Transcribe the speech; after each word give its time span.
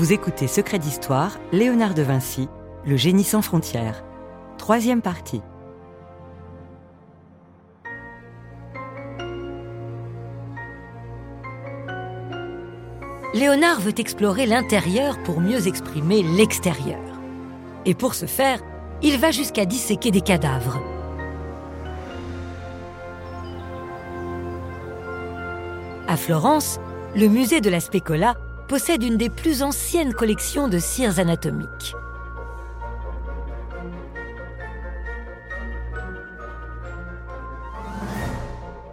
Vous 0.00 0.14
écoutez 0.14 0.46
Secret 0.46 0.78
d'Histoire, 0.78 1.38
Léonard 1.52 1.92
de 1.92 2.00
Vinci, 2.00 2.48
Le 2.86 2.96
génie 2.96 3.22
sans 3.22 3.42
frontières. 3.42 4.02
Troisième 4.56 5.02
partie. 5.02 5.42
Léonard 13.34 13.80
veut 13.80 13.92
explorer 14.00 14.46
l'intérieur 14.46 15.22
pour 15.22 15.38
mieux 15.42 15.68
exprimer 15.68 16.22
l'extérieur. 16.22 17.20
Et 17.84 17.92
pour 17.92 18.14
ce 18.14 18.24
faire, 18.24 18.62
il 19.02 19.18
va 19.18 19.32
jusqu'à 19.32 19.66
disséquer 19.66 20.10
des 20.10 20.22
cadavres. 20.22 20.80
À 26.08 26.16
Florence, 26.16 26.80
le 27.14 27.28
musée 27.28 27.60
de 27.60 27.68
la 27.68 27.80
Specola 27.80 28.36
possède 28.70 29.02
une 29.02 29.16
des 29.16 29.30
plus 29.30 29.64
anciennes 29.64 30.14
collections 30.14 30.68
de 30.68 30.78
cires 30.78 31.18
anatomiques. 31.18 31.96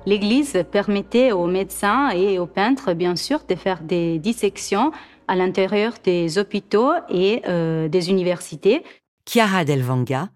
L'Église 0.07 0.63
permettait 0.71 1.31
aux 1.31 1.45
médecins 1.45 2.09
et 2.09 2.39
aux 2.39 2.47
peintres, 2.47 2.93
bien 2.93 3.15
sûr, 3.15 3.41
de 3.47 3.53
faire 3.53 3.81
des 3.81 4.17
dissections 4.17 4.91
à 5.27 5.35
l'intérieur 5.35 5.93
des 6.03 6.39
hôpitaux 6.39 6.93
et 7.11 7.43
euh, 7.47 7.87
des 7.87 8.09
universités. 8.09 8.81
Chiara 9.29 9.63
Delvanga, 9.63 10.29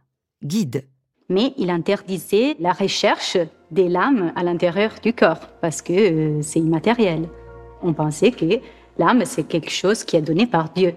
guide. 0.43 0.85
Mais 1.29 1.55
il 1.57 1.71
interdisait 1.71 2.57
la 2.59 2.73
recherche 2.73 3.37
des 3.71 3.89
lames 3.89 4.33
à 4.35 4.43
l'intérieur 4.43 4.91
du 5.01 5.13
corps 5.13 5.47
parce 5.61 5.81
que 5.81 5.93
euh, 5.93 6.41
c'est 6.43 6.59
immatériel. 6.59 7.27
On 7.81 7.93
pensait 7.93 8.29
que 8.29 8.61
L'âme, 8.97 9.23
c'est 9.25 9.43
quelque 9.43 9.71
chose 9.71 10.03
qui 10.03 10.15
est 10.15 10.21
donné 10.21 10.47
par 10.47 10.69
Dieu. 10.69 10.95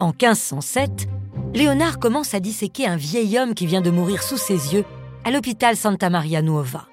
En 0.00 0.08
1507, 0.08 1.08
Léonard 1.54 1.98
commence 1.98 2.34
à 2.34 2.40
disséquer 2.40 2.86
un 2.86 2.96
vieil 2.96 3.38
homme 3.38 3.54
qui 3.54 3.66
vient 3.66 3.80
de 3.80 3.90
mourir 3.90 4.22
sous 4.22 4.36
ses 4.36 4.74
yeux 4.74 4.84
à 5.24 5.30
l'hôpital 5.30 5.76
Santa 5.76 6.10
Maria 6.10 6.42
Nuova. 6.42 6.86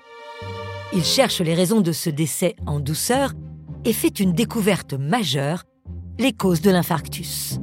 Il 0.94 1.04
cherche 1.04 1.42
les 1.42 1.54
raisons 1.54 1.82
de 1.82 1.92
ce 1.92 2.10
décès 2.10 2.56
en 2.66 2.80
douceur 2.80 3.34
et 3.84 3.94
fait 3.94 4.20
une 4.20 4.34
découverte 4.34 4.94
majeure, 4.94 5.64
les 6.18 6.34
causes 6.34 6.62
de 6.62 6.72
l'infarctus. 6.72 7.60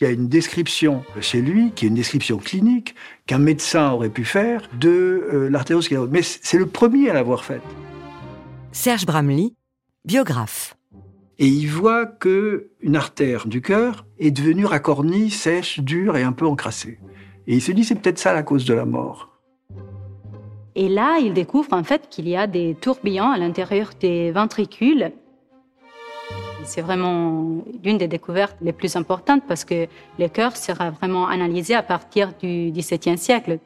Il 0.00 0.04
y 0.04 0.06
a 0.08 0.10
une 0.10 0.26
description 0.26 1.04
chez 1.20 1.40
lui, 1.40 1.70
qui 1.70 1.84
est 1.84 1.88
une 1.88 1.94
description 1.94 2.38
clinique, 2.38 2.96
qu'un 3.26 3.38
médecin 3.38 3.92
aurait 3.92 4.08
pu 4.08 4.24
faire 4.24 4.68
de 4.80 4.88
euh, 5.32 5.48
l'artériosclérose. 5.48 6.08
Mais 6.10 6.22
c'est 6.22 6.58
le 6.58 6.66
premier 6.66 7.10
à 7.10 7.12
l'avoir 7.12 7.44
faite. 7.44 7.62
Serge 8.72 9.06
Bramley, 9.06 9.52
biographe. 10.04 10.76
Et 11.38 11.46
il 11.46 11.68
voit 11.68 12.06
que 12.06 12.70
une 12.80 12.96
artère 12.96 13.46
du 13.46 13.60
cœur 13.60 14.04
est 14.18 14.32
devenue 14.32 14.66
racornie, 14.66 15.30
sèche, 15.30 15.78
dure 15.78 16.16
et 16.16 16.24
un 16.24 16.32
peu 16.32 16.46
encrassée. 16.46 16.98
Et 17.46 17.54
il 17.54 17.62
se 17.62 17.70
dit 17.70 17.84
c'est 17.84 17.94
peut-être 17.94 18.18
ça 18.18 18.32
la 18.32 18.42
cause 18.42 18.64
de 18.64 18.74
la 18.74 18.84
mort. 18.84 19.30
Et 20.74 20.88
là, 20.88 21.18
il 21.20 21.34
découvre 21.34 21.72
en 21.72 21.84
fait 21.84 22.08
qu'il 22.10 22.28
y 22.28 22.34
a 22.34 22.48
des 22.48 22.74
tourbillons 22.80 23.30
à 23.30 23.38
l'intérieur 23.38 23.90
des 24.00 24.32
ventricules 24.32 25.12
c'est 26.64 26.80
vraiment 26.80 27.62
l'une 27.82 27.98
des 27.98 28.08
découvertes 28.08 28.56
les 28.60 28.72
plus 28.72 28.96
importantes 28.96 29.42
parce 29.46 29.64
que 29.64 29.86
le 30.18 30.28
cœur 30.28 30.56
sera 30.56 30.90
vraiment 30.90 31.26
analysé 31.28 31.74
à 31.74 31.82
partir 31.82 32.32
du 32.40 32.70
XVIIe 32.70 33.18
siècle. 33.18 33.58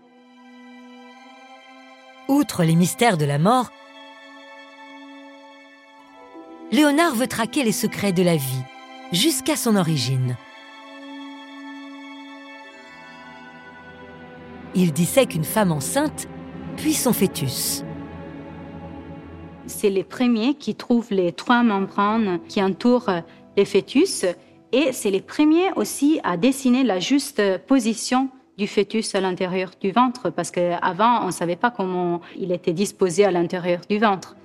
Outre 2.29 2.65
les 2.65 2.75
mystères 2.75 3.17
de 3.17 3.25
la 3.25 3.39
mort, 3.39 3.71
Léonard 6.71 7.15
veut 7.15 7.27
traquer 7.27 7.65
les 7.65 7.73
secrets 7.73 8.13
de 8.13 8.23
la 8.23 8.37
vie 8.37 8.63
jusqu'à 9.13 9.57
son 9.57 9.77
origine. 9.77 10.37
Il 14.75 14.93
dissèque 14.93 15.35
une 15.35 15.45
femme 15.45 15.73
enceinte, 15.73 16.29
puis 16.77 16.93
son 16.93 17.15
fœtus 17.15 17.85
c'est 19.69 19.91
les 19.91 20.05
premiers 20.05 20.55
qui 20.55 20.75
trouvent 20.75 21.11
les 21.11 21.33
trois 21.33 21.63
membranes 21.63 22.41
qui 22.49 22.63
entourent 22.63 23.11
les 23.57 23.65
fœtus 23.65 24.25
et 24.73 24.93
c'est 24.93 25.11
les 25.11 25.21
premiers 25.21 25.73
aussi 25.77 26.21
à 26.25 26.37
dessiner 26.37 26.85
la 26.85 26.99
juste 26.99 27.43
position 27.67 28.29
du 28.57 28.67
fœtus 28.67 29.15
à 29.15 29.21
l'intérieur 29.21 29.71
du 29.81 29.93
ventre 29.93 30.31
parce 30.31 30.51
qu'avant 30.51 31.23
on 31.23 31.27
ne 31.27 31.33
savait 31.33 31.57
pas 31.57 31.71
comment 31.71 32.21
il 32.37 32.53
était 32.53 32.73
disposé 32.73 33.25
à 33.25 33.31
l'intérieur 33.31 33.81
du 33.89 33.99
ventre. 33.99 34.37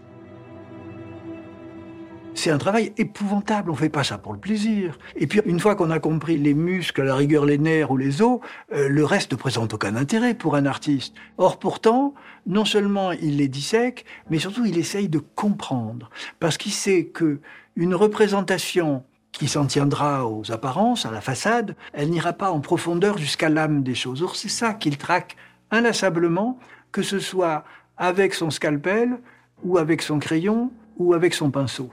C'est 2.36 2.50
un 2.50 2.58
travail 2.58 2.94
épouvantable, 2.98 3.70
on 3.70 3.76
fait 3.76 3.90
pas 3.90 4.04
ça 4.04 4.18
pour 4.18 4.34
le 4.34 4.40
plaisir. 4.40 4.98
Et 5.16 5.28
puis 5.28 5.42
une 5.46 5.60
fois 5.60 5.76
qu'on 5.76 5.92
a 5.92 6.00
compris 6.00 6.38
les 6.38 6.54
muscles, 6.54 7.04
la 7.04 7.16
rigueur, 7.16 7.46
les 7.46 7.58
nerfs 7.58 7.92
ou 7.92 7.98
les 7.98 8.22
os, 8.22 8.40
euh, 8.74 8.90
le 8.90 9.06
reste 9.06 9.32
ne 9.32 9.38
présente 9.38 9.74
aucun 9.74 9.96
intérêt 9.96 10.34
pour 10.34 10.56
un 10.56 10.66
artiste. 10.66 11.16
Or 11.38 11.60
pourtant, 11.60 12.14
non 12.48 12.66
seulement 12.66 13.12
il 13.12 13.38
les 13.38 13.48
dissèque, 13.48 14.06
mais 14.30 14.40
surtout 14.40 14.66
il 14.66 14.78
essaye 14.78 15.10
de 15.10 15.20
comprendre. 15.20 16.10
Parce 16.40 16.58
qu'il 16.58 16.72
sait 16.72 17.06
que 17.06 17.40
une 17.76 17.96
représentation 17.96 19.04
qui 19.32 19.48
s'en 19.48 19.66
tiendra 19.66 20.28
aux 20.28 20.52
apparences, 20.52 21.06
à 21.06 21.12
la 21.12 21.22
façade, 21.22 21.76
elle 21.94 22.10
n'ira 22.10 22.34
pas 22.34 22.52
en 22.52 22.60
profondeur 22.60 23.18
jusqu'à 23.18 23.50
l'âme 23.50 23.84
des 23.84 23.96
choses. 23.96 24.22
Or 24.22 24.36
c'est 24.36 24.50
ça 24.50 24.74
qu'il 24.74 24.98
traque 24.98 25.36
inlassablement, 25.72 26.60
que 26.92 27.04
ce 27.04 27.20
soit 27.20 27.64
avec 27.98 28.34
son 28.34 28.50
scalpel, 28.50 29.20
ou 29.64 29.78
avec 29.78 30.02
son 30.02 30.20
crayon, 30.20 30.72
ou 30.98 31.14
avec 31.14 31.34
son 31.34 31.50
pinceau. 31.52 31.90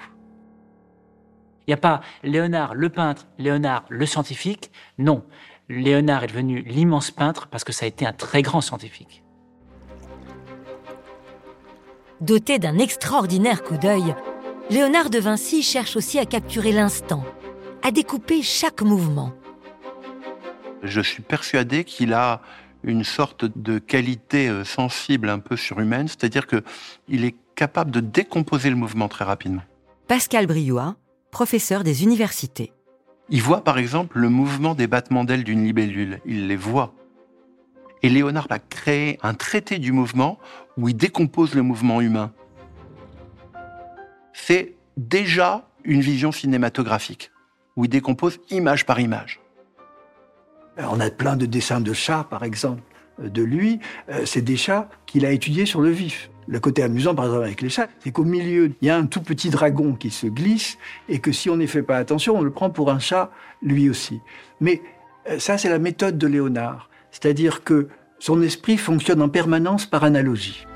Il 1.71 1.75
n'y 1.75 1.79
a 1.79 1.83
pas 1.83 2.01
Léonard 2.25 2.75
le 2.75 2.89
peintre, 2.89 3.29
Léonard 3.39 3.85
le 3.91 4.05
scientifique. 4.05 4.73
Non, 4.99 5.25
Léonard 5.69 6.25
est 6.25 6.27
devenu 6.27 6.63
l'immense 6.63 7.13
peintre 7.13 7.47
parce 7.47 7.63
que 7.63 7.71
ça 7.73 7.85
a 7.85 7.89
été 7.89 8.05
un 8.05 8.13
très 8.13 8.43
grand 8.43 8.61
scientifique. 8.61 9.23
Doté 12.21 12.59
d'un 12.59 12.77
extraordinaire 12.79 13.63
coup 13.63 13.77
d'œil, 13.77 14.17
Léonard 14.69 15.11
de 15.11 15.21
Vinci 15.21 15.63
cherche 15.63 15.95
aussi 15.95 16.19
à 16.19 16.27
capturer 16.27 16.73
l'instant, 16.73 17.23
à 17.85 17.93
découper 17.93 18.43
chaque 18.43 18.83
mouvement. 18.83 19.31
Je 20.83 21.01
suis 21.01 21.23
persuadé 21.23 21.85
qu'il 21.85 22.15
a 22.15 22.43
une 22.83 23.05
sorte 23.05 23.45
de 23.45 23.79
qualité 23.79 24.49
euh, 24.49 24.65
sensible 24.65 25.29
un 25.29 25.39
peu 25.39 25.57
surhumaine, 25.57 26.09
c'est-à-dire 26.09 26.49
qu'il 26.49 27.25
est 27.25 27.37
capable 27.55 27.93
de 27.93 28.01
décomposer 28.01 28.71
le 28.71 28.77
mouvement 28.77 29.07
très 29.07 29.25
rapidement. 29.25 29.63
Pascal 30.09 30.49
Briouat, 30.49 30.97
professeur 31.31 31.85
des 31.85 32.03
universités. 32.03 32.73
Il 33.29 33.43
voit 33.43 33.63
par 33.63 33.79
exemple 33.79 34.19
le 34.19 34.29
mouvement 34.29 34.75
des 34.75 34.87
battements 34.87 35.25
d'ailes 35.25 35.45
d'une 35.45 35.65
libellule. 35.65 36.21
Il 36.27 36.49
les 36.49 36.57
voit. 36.57 36.95
Et 38.03 38.09
Léonard 38.09 38.47
a 38.51 38.59
créé 38.59 39.19
un 39.23 39.35
traité 39.35 39.79
du 39.79 39.93
mouvement 39.93 40.39
où 40.77 40.89
il 40.89 40.97
décompose 40.97 41.55
le 41.55 41.63
mouvement 41.63 42.01
humain. 42.01 42.33
C'est 44.33 44.75
déjà 44.97 45.69
une 45.85 46.01
vision 46.01 46.33
cinématographique, 46.33 47.31
où 47.77 47.85
il 47.85 47.89
décompose 47.89 48.41
image 48.51 48.87
par 48.87 49.01
image. 49.01 49.41
On 50.79 50.99
a 51.01 51.11
plein 51.11 51.37
de 51.37 51.47
dessins 51.47 51.81
de 51.81 51.93
chats, 51.93 52.27
par 52.29 52.43
exemple, 52.43 52.83
de 53.19 53.43
lui. 53.43 53.81
Euh, 54.09 54.25
c'est 54.25 54.41
des 54.41 54.57
chats 54.57 54.89
qu'il 55.07 55.27
a 55.27 55.31
étudiés 55.31 55.67
sur 55.67 55.81
le 55.81 55.91
vif. 55.91 56.31
Le 56.51 56.59
côté 56.59 56.83
amusant, 56.83 57.15
par 57.15 57.27
exemple, 57.27 57.45
avec 57.45 57.63
les 57.63 57.69
chats, 57.69 57.87
c'est 58.01 58.11
qu'au 58.11 58.25
milieu, 58.25 58.73
il 58.83 58.87
y 58.89 58.91
a 58.91 58.97
un 58.97 59.07
tout 59.07 59.21
petit 59.21 59.51
dragon 59.51 59.95
qui 59.95 60.11
se 60.11 60.27
glisse 60.27 60.79
et 61.09 61.21
que 61.21 61.31
si 61.31 61.49
on 61.49 61.57
n'y 61.57 61.69
fait 61.69 61.85
pas 61.85 61.97
attention, 61.97 62.37
on 62.37 62.43
le 62.43 62.51
prend 62.51 62.71
pour 62.71 62.91
un 62.91 62.99
chat 62.99 63.31
lui 63.63 63.89
aussi. 63.89 64.21
Mais 64.61 64.83
euh, 65.29 65.39
ça, 65.39 65.59
c'est 65.59 65.69
la 65.69 65.79
méthode 65.79 66.19
de 66.19 66.27
Léonard. 66.27 66.91
C'est-à-dire 67.13 67.63
que 67.63 67.87
son 68.19 68.43
esprit 68.43 68.79
fonctionne 68.79 69.23
en 69.23 69.29
permanence 69.29 69.87
par 69.87 70.03
analogie. 70.03 70.67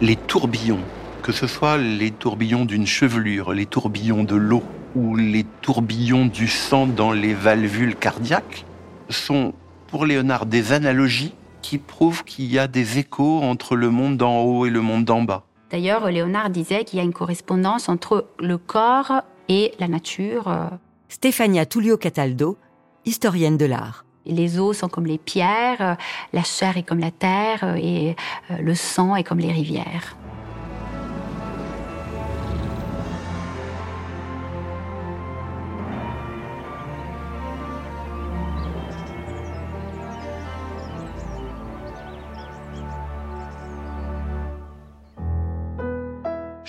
Les 0.00 0.16
tourbillons, 0.16 0.82
que 1.22 1.30
ce 1.30 1.46
soit 1.46 1.78
les 1.78 2.10
tourbillons 2.10 2.64
d'une 2.64 2.88
chevelure, 2.88 3.52
les 3.52 3.66
tourbillons 3.66 4.24
de 4.24 4.34
l'eau 4.34 4.64
ou 4.96 5.14
les 5.14 5.46
tourbillons 5.60 6.26
du 6.26 6.48
sang 6.48 6.88
dans 6.88 7.12
les 7.12 7.34
valvules 7.34 7.94
cardiaques, 7.94 8.64
sont 9.12 9.54
pour 9.86 10.06
Léonard 10.06 10.46
des 10.46 10.72
analogies 10.72 11.34
qui 11.60 11.78
prouvent 11.78 12.24
qu'il 12.24 12.46
y 12.46 12.58
a 12.58 12.66
des 12.66 12.98
échos 12.98 13.40
entre 13.42 13.76
le 13.76 13.90
monde 13.90 14.16
d'en 14.16 14.40
haut 14.40 14.66
et 14.66 14.70
le 14.70 14.80
monde 14.80 15.04
d'en 15.04 15.22
bas. 15.22 15.44
D'ailleurs, 15.70 16.10
Léonard 16.10 16.50
disait 16.50 16.84
qu'il 16.84 16.98
y 16.98 17.00
a 17.00 17.04
une 17.04 17.12
correspondance 17.12 17.88
entre 17.88 18.26
le 18.38 18.58
corps 18.58 19.22
et 19.48 19.72
la 19.78 19.88
nature. 19.88 20.70
Stefania 21.08 21.66
Tullio 21.66 21.96
Cataldo, 21.96 22.58
historienne 23.04 23.56
de 23.56 23.66
l'art. 23.66 24.04
Les 24.26 24.58
os 24.58 24.78
sont 24.78 24.88
comme 24.88 25.06
les 25.06 25.18
pierres, 25.18 25.96
la 26.32 26.42
chair 26.42 26.76
est 26.76 26.82
comme 26.82 27.00
la 27.00 27.10
terre 27.10 27.76
et 27.76 28.16
euh, 28.50 28.58
le 28.60 28.74
sang 28.74 29.16
est 29.16 29.24
comme 29.24 29.40
les 29.40 29.50
rivières. 29.50 30.16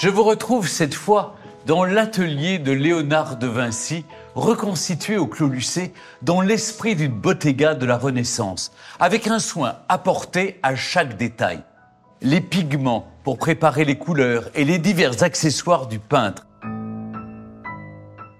Je 0.04 0.10
vous 0.10 0.24
retrouve 0.24 0.68
cette 0.68 0.96
fois 0.96 1.38
dans 1.66 1.86
l'atelier 1.86 2.60
de 2.60 2.74
Léonard 2.74 3.38
de 3.38 3.48
Vinci, 3.48 4.04
reconstitué 4.36 5.16
au 5.16 5.28
Clos 5.28 5.48
Lucé 5.48 5.94
dans 6.22 6.42
l'esprit 6.42 6.98
d'une 6.98 7.14
bottega 7.14 7.74
de 7.74 7.86
la 7.86 7.98
Renaissance, 7.98 8.74
avec 9.00 9.28
un 9.28 9.40
soin 9.40 9.78
apporté 9.88 10.60
à 10.62 10.76
chaque 10.76 11.16
détail. 11.16 11.64
Les 12.22 12.42
pigments 12.42 13.08
pour 13.24 13.38
préparer 13.38 13.86
les 13.86 13.98
couleurs 13.98 14.50
et 14.56 14.66
les 14.66 14.78
divers 14.78 15.24
accessoires 15.24 15.88
du 15.88 16.00
peintre. 16.00 16.48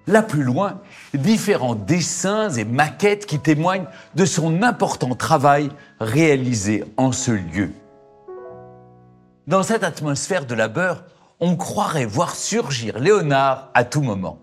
Là 0.06 0.20
plus 0.20 0.42
loin, 0.42 0.82
différents 1.14 1.76
dessins 1.76 2.50
et 2.50 2.66
maquettes 2.66 3.24
qui 3.24 3.38
témoignent 3.38 3.86
de 4.14 4.26
son 4.26 4.62
important 4.62 5.14
travail 5.14 5.70
réalisé 5.98 6.84
en 6.98 7.10
ce 7.10 7.30
lieu. 7.30 7.70
Dans 9.46 9.62
cette 9.62 9.82
atmosphère 9.82 10.44
de 10.44 10.54
labeur, 10.54 11.04
on 11.44 11.56
croirait 11.56 12.06
voir 12.06 12.34
surgir 12.34 12.98
Léonard 12.98 13.68
à 13.74 13.84
tout 13.84 14.00
moment. 14.00 14.38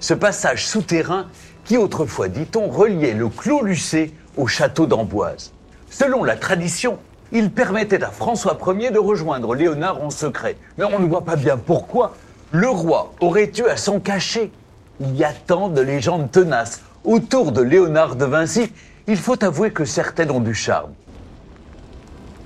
Ce 0.00 0.12
passage 0.12 0.66
souterrain 0.66 1.28
qui 1.64 1.76
autrefois, 1.76 2.26
dit-on, 2.26 2.66
reliait 2.66 3.14
le 3.14 3.28
Clos 3.28 3.62
Lucé 3.62 4.12
au 4.36 4.48
château 4.48 4.88
d'Amboise. 4.88 5.52
Selon 5.88 6.24
la 6.24 6.34
tradition, 6.34 6.98
il 7.30 7.52
permettait 7.52 8.02
à 8.02 8.10
François 8.10 8.58
Ier 8.66 8.90
de 8.90 8.98
rejoindre 8.98 9.54
Léonard 9.54 10.02
en 10.02 10.10
secret. 10.10 10.56
Mais 10.78 10.84
on 10.84 10.98
ne 10.98 11.06
voit 11.06 11.24
pas 11.24 11.36
bien 11.36 11.56
pourquoi 11.56 12.16
le 12.50 12.68
roi 12.68 13.12
aurait 13.20 13.52
eu 13.56 13.68
à 13.68 13.76
s'en 13.76 14.00
cacher. 14.00 14.50
Il 14.98 15.14
y 15.14 15.22
a 15.22 15.32
tant 15.32 15.68
de 15.68 15.80
légendes 15.80 16.32
tenaces 16.32 16.82
autour 17.04 17.52
de 17.52 17.62
Léonard 17.62 18.16
de 18.16 18.24
Vinci, 18.24 18.72
il 19.06 19.16
faut 19.16 19.44
avouer 19.44 19.70
que 19.70 19.84
certaines 19.84 20.32
ont 20.32 20.40
du 20.40 20.54
charme. 20.54 20.90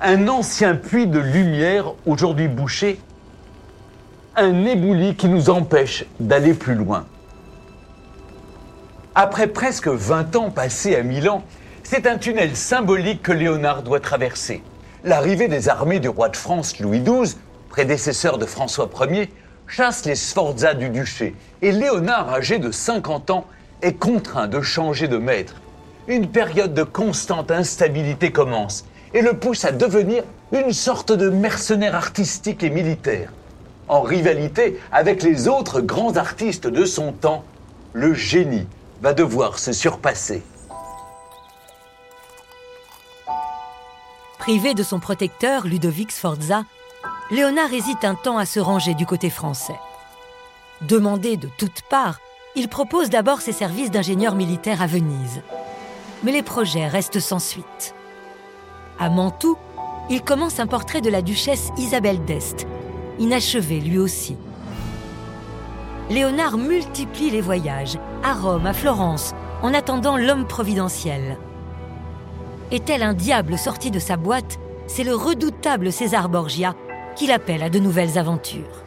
Un 0.04 0.26
ancien 0.26 0.74
puits 0.74 1.06
de 1.06 1.20
lumière, 1.20 1.92
aujourd'hui 2.06 2.48
bouché, 2.48 2.98
un 4.34 4.64
éboulis 4.64 5.14
qui 5.14 5.28
nous 5.28 5.48
empêche 5.48 6.06
d'aller 6.18 6.54
plus 6.54 6.74
loin. 6.74 7.06
Après 9.14 9.46
presque 9.46 9.86
20 9.86 10.34
ans 10.34 10.50
passés 10.50 10.96
à 10.96 11.04
Milan, 11.04 11.44
c'est 11.84 12.08
un 12.08 12.18
tunnel 12.18 12.56
symbolique 12.56 13.22
que 13.22 13.30
Léonard 13.30 13.84
doit 13.84 14.00
traverser. 14.00 14.64
L'arrivée 15.04 15.46
des 15.46 15.68
armées 15.68 16.00
du 16.00 16.08
roi 16.08 16.30
de 16.30 16.36
France 16.36 16.80
Louis 16.80 16.98
XII, 17.00 17.36
prédécesseur 17.68 18.38
de 18.38 18.46
François 18.46 18.90
Ier, 19.08 19.32
chasse 19.68 20.04
les 20.04 20.16
Sforza 20.16 20.74
du 20.74 20.88
duché 20.88 21.36
et 21.62 21.70
Léonard, 21.70 22.28
âgé 22.28 22.58
de 22.58 22.72
50 22.72 23.30
ans, 23.30 23.46
est 23.82 23.94
contraint 23.94 24.48
de 24.48 24.62
changer 24.62 25.06
de 25.06 25.18
maître. 25.18 25.62
Une 26.08 26.28
période 26.28 26.74
de 26.74 26.82
constante 26.82 27.52
instabilité 27.52 28.32
commence 28.32 28.84
et 29.14 29.22
le 29.22 29.34
pousse 29.34 29.64
à 29.64 29.72
devenir 29.72 30.24
une 30.52 30.72
sorte 30.72 31.12
de 31.12 31.28
mercenaire 31.28 31.94
artistique 31.94 32.62
et 32.62 32.70
militaire. 32.70 33.32
En 33.88 34.02
rivalité 34.02 34.80
avec 34.90 35.22
les 35.22 35.48
autres 35.48 35.80
grands 35.80 36.16
artistes 36.16 36.66
de 36.66 36.84
son 36.84 37.12
temps, 37.12 37.44
le 37.92 38.14
génie 38.14 38.66
va 39.02 39.12
devoir 39.12 39.58
se 39.58 39.72
surpasser. 39.72 40.42
Privé 44.38 44.74
de 44.74 44.82
son 44.82 44.98
protecteur, 44.98 45.66
Ludovic 45.66 46.10
Sforza, 46.10 46.64
Léonard 47.30 47.72
hésite 47.72 48.04
un 48.04 48.14
temps 48.14 48.38
à 48.38 48.46
se 48.46 48.60
ranger 48.60 48.94
du 48.94 49.06
côté 49.06 49.30
français. 49.30 49.78
Demandé 50.80 51.36
de 51.36 51.48
toutes 51.58 51.82
parts, 51.88 52.18
il 52.56 52.68
propose 52.68 53.08
d'abord 53.08 53.40
ses 53.40 53.52
services 53.52 53.90
d'ingénieur 53.90 54.34
militaire 54.34 54.82
à 54.82 54.86
Venise. 54.86 55.42
Mais 56.24 56.32
les 56.32 56.42
projets 56.42 56.88
restent 56.88 57.20
sans 57.20 57.38
suite. 57.38 57.94
À 59.02 59.10
Mantoue, 59.10 59.58
il 60.10 60.22
commence 60.22 60.60
un 60.60 60.68
portrait 60.68 61.00
de 61.00 61.10
la 61.10 61.22
duchesse 61.22 61.72
Isabelle 61.76 62.24
d'Este, 62.24 62.68
inachevé 63.18 63.80
lui 63.80 63.98
aussi. 63.98 64.36
Léonard 66.08 66.56
multiplie 66.56 67.28
les 67.28 67.40
voyages, 67.40 67.98
à 68.22 68.32
Rome, 68.32 68.64
à 68.64 68.72
Florence, 68.72 69.34
en 69.60 69.74
attendant 69.74 70.16
l'homme 70.16 70.46
providentiel. 70.46 71.36
Est-elle 72.70 73.02
un 73.02 73.12
diable 73.12 73.58
sorti 73.58 73.90
de 73.90 73.98
sa 73.98 74.16
boîte? 74.16 74.60
C'est 74.86 75.02
le 75.02 75.16
redoutable 75.16 75.90
César 75.90 76.28
Borgia 76.28 76.76
qui 77.16 77.26
l'appelle 77.26 77.64
à 77.64 77.70
de 77.70 77.80
nouvelles 77.80 78.18
aventures. 78.18 78.84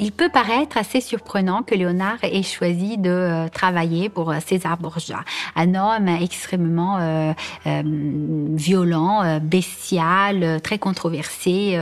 Il 0.00 0.12
peut 0.12 0.28
paraître 0.28 0.78
assez 0.78 1.00
surprenant 1.00 1.64
que 1.64 1.74
Léonard 1.74 2.18
ait 2.22 2.44
choisi 2.44 2.98
de 2.98 3.10
euh, 3.10 3.48
travailler 3.48 4.08
pour 4.08 4.30
euh, 4.30 4.36
César 4.46 4.76
Borgia, 4.78 5.24
un 5.56 5.74
homme 5.74 6.06
extrêmement 6.06 6.98
euh, 7.00 7.32
violent, 7.64 9.40
bestial, 9.40 10.60
très 10.62 10.78
controversé 10.78 11.80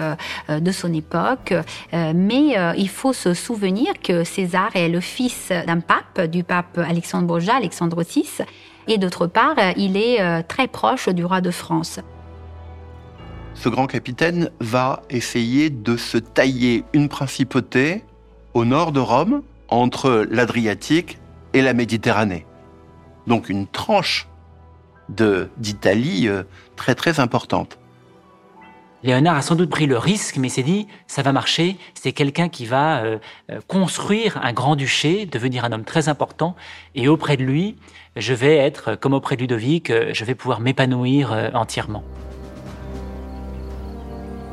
de 0.49 0.73
son 0.73 0.93
époque. 0.95 1.53
mais 1.93 2.57
il 2.77 2.89
faut 2.89 3.13
se 3.13 3.35
souvenir 3.35 3.93
que 4.03 4.25
César 4.25 4.71
est 4.75 4.89
le 4.89 5.01
fils 5.01 5.53
d'un 5.67 5.81
pape, 5.81 6.23
du 6.31 6.43
pape 6.43 6.79
Alexandre 6.79 7.27
Borgia, 7.27 7.57
Alexandre 7.57 8.03
VI, 8.03 8.27
et 8.89 8.99
d'autre 8.99 9.27
part, 9.27 9.57
il 9.77 9.97
est 9.97 10.43
très 10.45 10.69
proche 10.69 11.09
du 11.09 11.25
roi 11.25 11.41
de 11.41 11.51
France 11.51 12.01
ce 13.57 13.69
grand 13.69 13.87
capitaine 13.87 14.51
va 14.61 15.03
essayer 15.11 15.71
de 15.71 15.97
se 15.97 16.19
tailler 16.19 16.85
une 16.93 17.09
principauté 17.09 18.05
au 18.55 18.65
nord 18.65 18.93
de 18.93 19.01
Rome, 19.01 19.43
entre 19.69 20.27
l'Adriatique 20.31 21.19
et 21.53 21.63
la 21.63 21.75
Méditerranée. 21.75 22.47
Donc 23.27 23.49
une 23.49 23.67
tranche 23.67 24.29
d'Italie 25.09 26.29
euh, 26.29 26.43
très 26.77 26.95
très 26.95 27.21
importante. 27.21 27.79
Léonard 29.03 29.37
a 29.37 29.43
sans 29.43 29.55
doute 29.55 29.71
pris 29.71 29.87
le 29.87 29.99
risque, 29.99 30.37
mais 30.37 30.49
s'est 30.49 30.63
dit, 30.63 30.89
ça 31.07 31.23
va 31.23 31.33
marcher, 31.33 31.77
c'est 31.95 32.13
quelqu'un 32.13 32.49
qui 32.49 32.67
va 32.67 33.05
euh, 33.05 33.19
euh, 33.51 33.61
construire 33.69 34.39
un 34.43 34.53
grand-duché, 34.53 35.27
devenir 35.27 35.65
un 35.65 35.73
homme 35.73 35.85
très 35.85 36.09
important, 36.09 36.57
et 36.95 37.09
auprès 37.09 37.37
de 37.37 37.45
lui, 37.45 37.77
je 38.17 38.35
vais 38.35 38.57
être, 38.57 38.97
comme 38.97 39.13
auprès 39.13 39.37
de 39.37 39.43
Ludovic, 39.43 39.93
je 40.13 40.25
vais 40.25 40.35
pouvoir 40.35 40.61
m'épanouir 40.61 41.51
entièrement. 41.55 42.03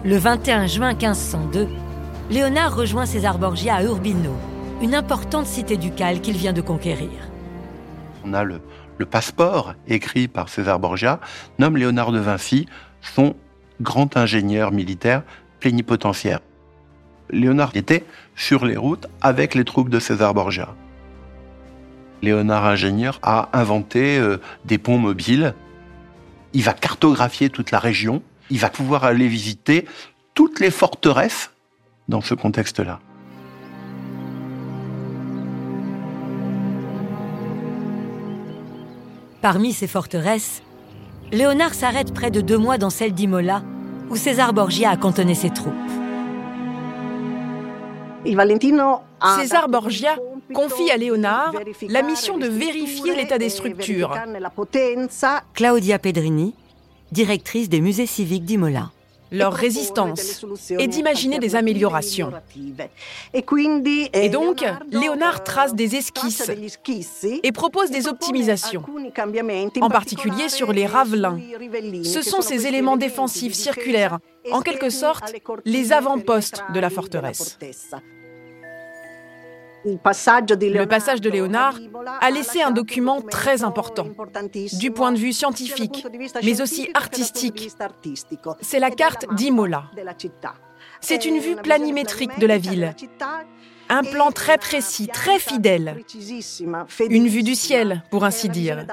Le 0.06 0.18
21 0.18 0.68
juin 0.68 0.90
1502, 0.90 1.70
Léonard 2.30 2.76
rejoint 2.76 3.06
César 3.06 3.38
Borgia 3.38 3.76
à 3.76 3.84
Urbino, 3.84 4.36
une 4.82 4.96
importante 4.96 5.46
cité 5.46 5.78
ducale 5.78 6.20
qu'il 6.20 6.36
vient 6.36 6.52
de 6.52 6.60
conquérir. 6.60 7.10
On 8.26 8.34
a 8.34 8.44
le, 8.44 8.60
passeport 9.10 9.76
écrit 9.88 10.28
par 10.28 10.50
César 10.50 10.78
Borgia, 10.78 11.22
nomme 11.58 11.78
Léonard 11.78 12.12
de 12.12 12.20
Vinci 12.20 12.66
son 13.00 13.34
grand 13.80 14.18
ingénieur 14.18 14.74
militaire 14.74 15.24
plénipotentiaire. 15.62 16.42
Léonard 17.30 17.72
était 17.74 18.04
sur 18.36 18.66
les 18.66 18.76
routes 18.76 19.08
avec 19.22 19.56
les 19.56 19.64
troupes 19.64 19.90
de 19.90 20.00
César 20.00 20.34
Borgia. 20.34 20.76
Léonard 22.22 22.66
ingénieur 22.66 23.20
a 23.24 23.48
inventé 23.54 24.20
euh, 24.20 24.42
des 24.66 24.78
ponts 24.78 24.98
mobiles. 24.98 25.54
Il 26.52 26.64
va 26.64 26.74
cartographier 26.74 27.50
toute 27.50 27.72
la 27.72 27.80
région 27.80 28.22
il 28.50 28.60
va 28.60 28.70
pouvoir 28.70 29.04
aller 29.04 29.28
visiter 29.28 29.86
toutes 30.34 30.60
les 30.60 30.72
forteresses 30.72 31.52
dans 32.08 32.22
ce 32.22 32.34
contexte-là. 32.34 33.00
Parmi 39.42 39.74
ces 39.74 39.88
forteresses, 39.88 40.62
Léonard 41.32 41.74
s'arrête 41.74 42.14
près 42.14 42.32
de 42.32 42.40
deux 42.40 42.58
mois 42.58 42.78
dans 42.78 42.90
celle 42.90 43.14
d'Imola, 43.14 43.62
où 44.10 44.16
César 44.16 44.54
Borgia 44.54 44.92
a 44.92 44.98
cantonné 44.98 45.36
ses 45.36 45.50
troupes. 45.50 45.74
César 49.40 49.68
Borgia 49.68 50.16
confie 50.54 50.92
à 50.92 50.98
Léonard 50.98 51.54
la 51.90 52.02
mission 52.04 52.38
de 52.38 52.48
vérifier 52.48 53.16
l'état 53.16 53.38
des 53.38 53.50
structures. 53.50 54.16
Claudia 55.54 56.00
Pedrini, 56.00 56.54
directrice 57.14 57.70
des 57.70 57.80
musées 57.80 58.08
civiques 58.08 58.44
d'Imola 58.44 58.92
leur 59.34 59.54
résistance 59.54 60.46
et 60.78 60.88
d'imaginer 60.88 61.40
des 61.40 61.56
améliorations. 61.56 62.32
Et 63.34 64.30
donc, 64.30 64.64
Léonard 64.92 65.44
trace 65.44 65.74
des 65.74 65.96
esquisses 65.96 66.52
et 67.42 67.52
propose 67.52 67.90
des 67.90 68.08
optimisations, 68.08 68.84
en 69.82 69.90
particulier 69.90 70.50
sur 70.50 70.72
les 70.72 70.86
ravelins. 70.86 71.40
Ce 72.04 72.22
sont 72.22 72.42
ces 72.42 72.68
éléments 72.68 72.98
défensifs 72.98 73.56
circulaires, 73.56 74.20
en 74.52 74.62
quelque 74.62 74.92
sorte 74.92 75.34
les 75.66 75.92
avant-postes 75.92 76.64
de 76.74 76.80
la 76.80 76.92
forteresse. 76.92 77.58
Le 79.86 80.86
passage 80.86 81.22
de 81.22 81.30
Léonard 81.30 81.78
a 82.22 82.32
laissé 82.32 82.62
un 82.62 82.72
document 82.72 83.22
très 83.22 83.64
important, 83.64 84.08
du 84.80 84.92
point 84.92 85.12
de 85.12 85.18
vue 85.18 85.34
scientifique, 85.34 86.06
mais 86.44 86.62
aussi 86.62 86.90
artistique. 86.94 87.70
C'est 88.62 88.80
la 88.80 88.92
carte 88.92 89.26
d'Imola. 89.34 89.86
C'est 91.02 91.26
une 91.26 91.40
vue 91.40 91.56
planimétrique 91.56 92.38
de 92.40 92.48
la 92.48 92.58
ville. 92.58 92.96
Un 93.90 94.04
plan 94.04 94.32
très 94.32 94.58
précis, 94.58 95.08
très 95.08 95.40
fidèle. 95.40 95.98
Une 97.10 97.28
vue 97.28 97.44
du 97.44 97.54
ciel, 97.54 98.04
pour 98.10 98.24
ainsi 98.24 98.48
dire. 98.48 98.86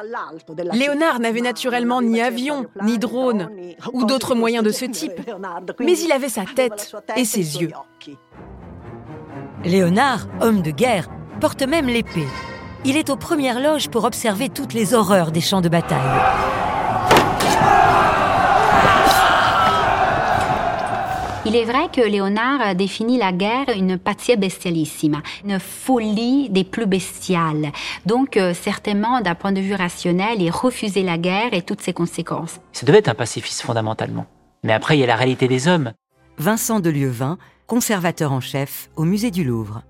Léonard 0.73 1.21
n'avait 1.21 1.41
naturellement 1.41 2.03
ni 2.03 2.21
avion, 2.21 2.67
ni 2.83 2.99
drone, 2.99 3.49
ou 3.93 4.05
d'autres 4.05 4.35
moyens 4.35 4.65
de 4.65 4.71
ce 4.71 4.85
type, 4.85 5.21
mais 5.79 5.97
il 5.99 6.11
avait 6.13 6.29
sa 6.29 6.45
tête 6.45 6.93
et 7.17 7.25
ses 7.25 7.61
yeux. 7.63 7.71
Léonard, 9.65 10.27
homme 10.41 10.63
de 10.63 10.71
guerre, 10.71 11.11
porte 11.39 11.63
même 11.63 11.87
l'épée. 11.87 12.27
Il 12.87 12.97
est 12.97 13.11
aux 13.11 13.17
premières 13.17 13.61
loges 13.61 13.91
pour 13.91 14.05
observer 14.05 14.49
toutes 14.49 14.73
les 14.73 14.95
horreurs 14.95 15.33
des 15.33 15.43
champs 15.43 15.61
de 15.61 15.69
bataille. 15.69 15.99
Il 21.45 21.57
est 21.57 21.65
vrai 21.65 21.89
que 21.93 22.01
Léonard 22.01 22.75
définit 22.75 23.19
la 23.19 23.33
guerre 23.33 23.67
une 23.77 23.99
patia 23.99 24.37
bestialissima, 24.37 25.19
une 25.45 25.61
folie 25.61 26.49
des 26.49 26.65
plus 26.65 26.87
bestiales. 26.87 27.73
Donc, 28.07 28.39
euh, 28.39 28.55
certainement, 28.55 29.21
d'un 29.21 29.35
point 29.35 29.53
de 29.53 29.61
vue 29.61 29.75
rationnel, 29.75 30.41
il 30.41 30.51
refusait 30.51 31.03
la 31.03 31.19
guerre 31.19 31.53
et 31.53 31.61
toutes 31.61 31.83
ses 31.83 31.93
conséquences. 31.93 32.61
Ça 32.73 32.87
devait 32.87 32.99
être 32.99 33.09
un 33.09 33.15
pacifiste 33.15 33.61
fondamentalement. 33.61 34.25
Mais 34.63 34.73
après, 34.73 34.97
il 34.97 35.01
y 35.01 35.05
a 35.05 35.07
la 35.07 35.17
réalité 35.17 35.49
des 35.49 35.69
hommes. 35.69 35.93
Vincent 36.39 36.81
de 36.81 36.89
Lieuvin, 36.89 37.37
conservateur 37.71 38.33
en 38.33 38.41
chef 38.41 38.91
au 38.97 39.05
musée 39.05 39.31
du 39.31 39.45
Louvre. 39.45 39.83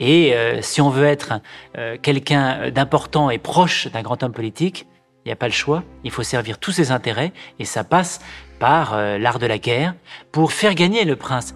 Et 0.00 0.34
euh, 0.34 0.62
si 0.62 0.80
on 0.80 0.90
veut 0.90 1.04
être 1.04 1.34
euh, 1.78 1.96
quelqu'un 1.96 2.72
d'important 2.72 3.30
et 3.30 3.38
proche 3.38 3.86
d'un 3.86 4.02
grand 4.02 4.20
homme 4.24 4.32
politique, 4.32 4.88
il 5.24 5.28
n'y 5.28 5.32
a 5.32 5.36
pas 5.36 5.46
le 5.46 5.52
choix. 5.52 5.84
Il 6.02 6.10
faut 6.10 6.24
servir 6.24 6.58
tous 6.58 6.72
ses 6.72 6.90
intérêts 6.90 7.32
et 7.60 7.64
ça 7.64 7.84
passe 7.84 8.18
par 8.58 8.94
euh, 8.94 9.16
l'art 9.16 9.38
de 9.38 9.46
la 9.46 9.58
guerre 9.58 9.94
pour 10.32 10.50
faire 10.50 10.74
gagner 10.74 11.04
le 11.04 11.14
prince. 11.14 11.54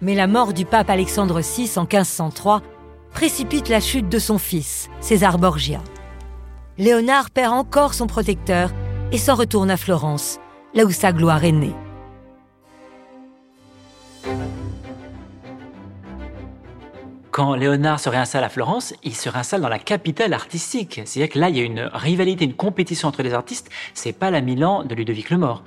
Mais 0.00 0.16
la 0.16 0.26
mort 0.26 0.52
du 0.52 0.64
pape 0.64 0.90
Alexandre 0.90 1.40
VI 1.42 1.70
en 1.76 1.82
1503 1.82 2.60
précipite 3.12 3.68
la 3.68 3.78
chute 3.78 4.08
de 4.08 4.18
son 4.18 4.38
fils, 4.38 4.90
César 4.98 5.38
Borgia. 5.38 5.80
Léonard 6.76 7.30
perd 7.30 7.52
encore 7.52 7.94
son 7.94 8.08
protecteur 8.08 8.72
et 9.12 9.18
s'en 9.18 9.36
retourne 9.36 9.70
à 9.70 9.76
Florence, 9.76 10.40
là 10.74 10.86
où 10.86 10.90
sa 10.90 11.12
gloire 11.12 11.44
est 11.44 11.52
née. 11.52 11.74
Quand 17.40 17.54
Léonard 17.54 17.98
se 17.98 18.10
réinstalle 18.10 18.44
à 18.44 18.50
Florence, 18.50 18.92
il 19.02 19.16
se 19.16 19.30
réinstalle 19.30 19.62
dans 19.62 19.70
la 19.70 19.78
capitale 19.78 20.34
artistique. 20.34 21.00
C'est-à-dire 21.06 21.32
que 21.32 21.38
là, 21.38 21.48
il 21.48 21.56
y 21.56 21.60
a 21.60 21.62
une 21.62 21.88
rivalité, 21.90 22.44
une 22.44 22.52
compétition 22.52 23.08
entre 23.08 23.22
les 23.22 23.32
artistes. 23.32 23.70
C'est 23.94 24.12
pas 24.12 24.30
la 24.30 24.42
Milan 24.42 24.84
de 24.84 24.94
Ludovic 24.94 25.30
le 25.30 25.38
Mort. 25.38 25.64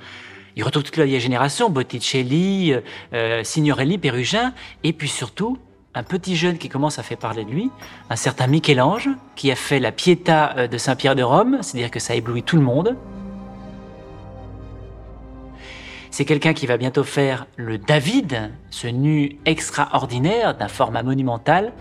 Il 0.54 0.62
retrouve 0.62 0.84
toute 0.84 0.96
la 0.98 1.04
vieille 1.04 1.18
génération, 1.18 1.70
Botticelli, 1.70 2.76
euh, 3.12 3.42
Signorelli, 3.42 3.98
Pérugin, 3.98 4.52
et 4.84 4.92
puis 4.92 5.08
surtout, 5.08 5.58
un 5.96 6.04
petit 6.04 6.36
jeune 6.36 6.58
qui 6.58 6.68
commence 6.68 7.00
à 7.00 7.02
faire 7.02 7.18
parler 7.18 7.44
de 7.44 7.50
lui, 7.50 7.72
un 8.08 8.14
certain 8.14 8.46
Michel-Ange, 8.46 9.08
qui 9.34 9.50
a 9.50 9.56
fait 9.56 9.80
la 9.80 9.90
Pietà 9.90 10.56
euh, 10.56 10.68
de 10.68 10.78
Saint-Pierre 10.78 11.16
de 11.16 11.24
Rome, 11.24 11.58
c'est-à-dire 11.62 11.90
que 11.90 11.98
ça 11.98 12.14
éblouit 12.14 12.44
tout 12.44 12.54
le 12.54 12.62
monde. 12.62 12.96
C'est 16.16 16.24
quelqu'un 16.24 16.54
qui 16.54 16.66
va 16.66 16.76
bientôt 16.76 17.02
faire 17.02 17.48
le 17.56 17.76
David, 17.76 18.52
ce 18.70 18.86
nu 18.86 19.32
extraordinaire 19.46 20.56
d'un 20.56 20.68
format 20.68 21.02
monumental. 21.02 21.72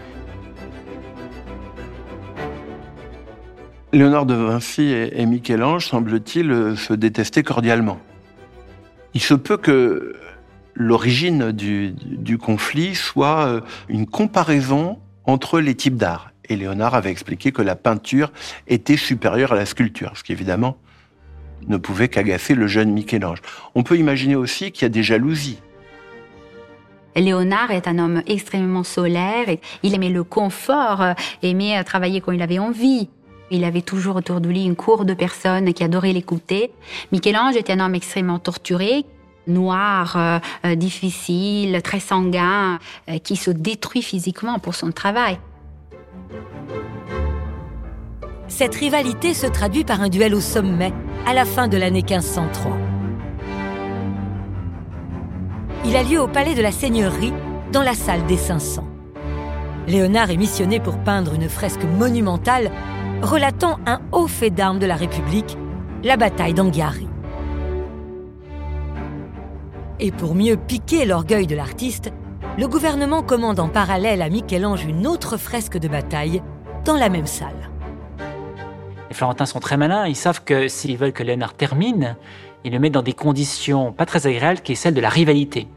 Léonard 3.91 4.25
de 4.25 4.33
Vinci 4.33 4.91
et 4.91 5.23
Michel-Ange 5.27 5.85
semble-t-il 5.85 6.73
se 6.75 6.93
détester 6.93 7.43
cordialement. 7.43 7.99
Il 9.13 9.21
se 9.21 9.35
peut 9.35 9.57
que 9.57 10.15
l'origine 10.73 11.51
du, 11.51 11.91
du, 11.91 12.39
conflit 12.39 12.95
soit 12.95 13.45
euh, 13.45 13.61
une 13.87 14.07
comparaison 14.07 14.97
entre 15.25 15.59
les 15.59 15.75
types 15.75 15.97
d'art. 15.97 16.31
Et 16.49 16.55
Léonard 16.55 16.95
avait 16.95 17.11
expliqué 17.11 17.51
que 17.51 17.61
la 17.61 17.75
peinture 17.75 18.31
était 18.65 18.97
supérieure 18.97 19.51
à 19.51 19.55
la 19.55 19.67
sculpture, 19.67 20.13
ce 20.15 20.23
qui 20.23 20.31
évidemment 20.31 20.79
ne 21.67 21.77
pouvait 21.77 22.09
qu'agacer 22.09 22.55
le 22.55 22.67
jeune 22.67 22.91
Michel-Ange. 22.91 23.41
On 23.75 23.83
peut 23.83 23.97
imaginer 23.97 24.35
aussi 24.35 24.71
qu'il 24.71 24.83
y 24.83 24.85
a 24.85 24.89
des 24.89 25.03
jalousies. 25.03 25.59
Léonard 27.15 27.71
est 27.71 27.87
un 27.87 27.99
homme 27.99 28.23
extrêmement 28.27 28.83
solaire. 28.83 29.45
Il 29.83 29.93
aimait 29.93 30.09
le 30.09 30.23
confort, 30.23 31.01
euh, 31.01 31.13
aimait 31.41 31.77
euh, 31.77 31.83
travailler 31.83 32.21
quand 32.21 32.31
il 32.31 32.41
avait 32.41 32.59
envie. 32.59 33.09
Il 33.51 33.63
avait 33.65 33.81
toujours 33.81 34.15
autour 34.15 34.41
de 34.41 34.49
lui 34.49 34.63
une 34.63 34.75
cour 34.75 35.05
de 35.05 35.13
personnes 35.13 35.73
qui 35.73 35.83
adoraient 35.83 36.13
l'écouter. 36.13 36.71
Michel-Ange 37.11 37.55
était 37.55 37.73
un 37.73 37.81
homme 37.81 37.93
extrêmement 37.93 38.39
torturé, 38.39 39.05
noir, 39.45 40.15
euh, 40.65 40.75
difficile, 40.75 41.81
très 41.83 41.99
sanguin, 41.99 42.79
qui 43.23 43.35
se 43.35 43.51
détruit 43.51 44.01
physiquement 44.01 44.57
pour 44.57 44.73
son 44.73 44.91
travail. 44.91 45.37
Cette 48.47 48.75
rivalité 48.75 49.33
se 49.33 49.47
traduit 49.47 49.83
par 49.83 50.01
un 50.01 50.09
duel 50.09 50.35
au 50.35 50.41
sommet 50.41 50.93
à 51.25 51.33
la 51.33 51.45
fin 51.45 51.67
de 51.67 51.77
l'année 51.77 52.03
1503. 52.03 52.77
Il 55.85 55.95
a 55.95 56.03
lieu 56.03 56.21
au 56.21 56.27
palais 56.27 56.55
de 56.55 56.61
la 56.61 56.71
Seigneurie, 56.71 57.33
dans 57.71 57.83
la 57.83 57.93
salle 57.93 58.25
des 58.25 58.37
500. 58.37 58.85
Léonard 59.87 60.31
est 60.31 60.37
missionné 60.37 60.79
pour 60.79 60.97
peindre 60.97 61.33
une 61.33 61.49
fresque 61.49 61.83
monumentale 61.83 62.71
relatant 63.21 63.79
un 63.85 63.99
haut 64.11 64.27
fait 64.27 64.49
d'armes 64.49 64.79
de 64.79 64.85
la 64.85 64.95
République, 64.95 65.57
la 66.03 66.17
bataille 66.17 66.53
d'Anghiari. 66.53 67.07
Et 69.99 70.11
pour 70.11 70.35
mieux 70.35 70.57
piquer 70.57 71.05
l'orgueil 71.05 71.47
de 71.47 71.55
l'artiste, 71.55 72.11
le 72.57 72.67
gouvernement 72.67 73.23
commande 73.23 73.59
en 73.59 73.69
parallèle 73.69 74.21
à 74.21 74.29
Michel-Ange 74.29 74.85
une 74.85 75.07
autre 75.07 75.37
fresque 75.37 75.77
de 75.77 75.87
bataille 75.87 76.41
dans 76.85 76.97
la 76.97 77.09
même 77.09 77.27
salle. 77.27 77.72
Les 79.13 79.17
Florentins 79.17 79.45
sont 79.45 79.59
très 79.59 79.77
malins, 79.77 80.07
ils 80.07 80.15
savent 80.15 80.43
que 80.43 80.67
s'ils 80.67 80.97
veulent 80.97 81.13
que 81.13 81.21
Léonard 81.21 81.53
termine, 81.53 82.15
ils 82.63 82.73
le 82.73 82.79
mettent 82.79 82.93
dans 82.93 83.03
des 83.03 83.13
conditions 83.13 83.91
pas 83.91 84.07
très 84.07 84.25
agréables, 84.25 84.61
qui 84.61 84.71
est 84.71 84.75
celle 84.75 84.95
de 84.95 85.01
la 85.01 85.09
rivalité. 85.09 85.67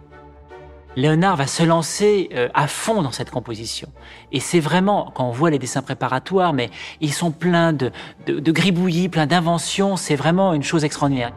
Léonard 0.96 1.36
va 1.36 1.46
se 1.46 1.62
lancer 1.62 2.30
euh, 2.32 2.48
à 2.54 2.66
fond 2.66 3.02
dans 3.02 3.12
cette 3.12 3.30
composition. 3.30 3.88
Et 4.32 4.40
c'est 4.40 4.58
vraiment, 4.58 5.12
quand 5.14 5.28
on 5.28 5.32
voit 5.32 5.50
les 5.50 5.58
dessins 5.58 5.82
préparatoires, 5.82 6.54
mais 6.54 6.70
ils 7.02 7.12
sont 7.12 7.30
pleins 7.30 7.74
de, 7.74 7.92
de, 8.26 8.52
gribouillis, 8.52 9.10
pleins 9.10 9.26
d'inventions, 9.26 9.96
c'est 9.96 10.16
vraiment 10.16 10.54
une 10.54 10.62
chose 10.62 10.82
extraordinaire. 10.86 11.34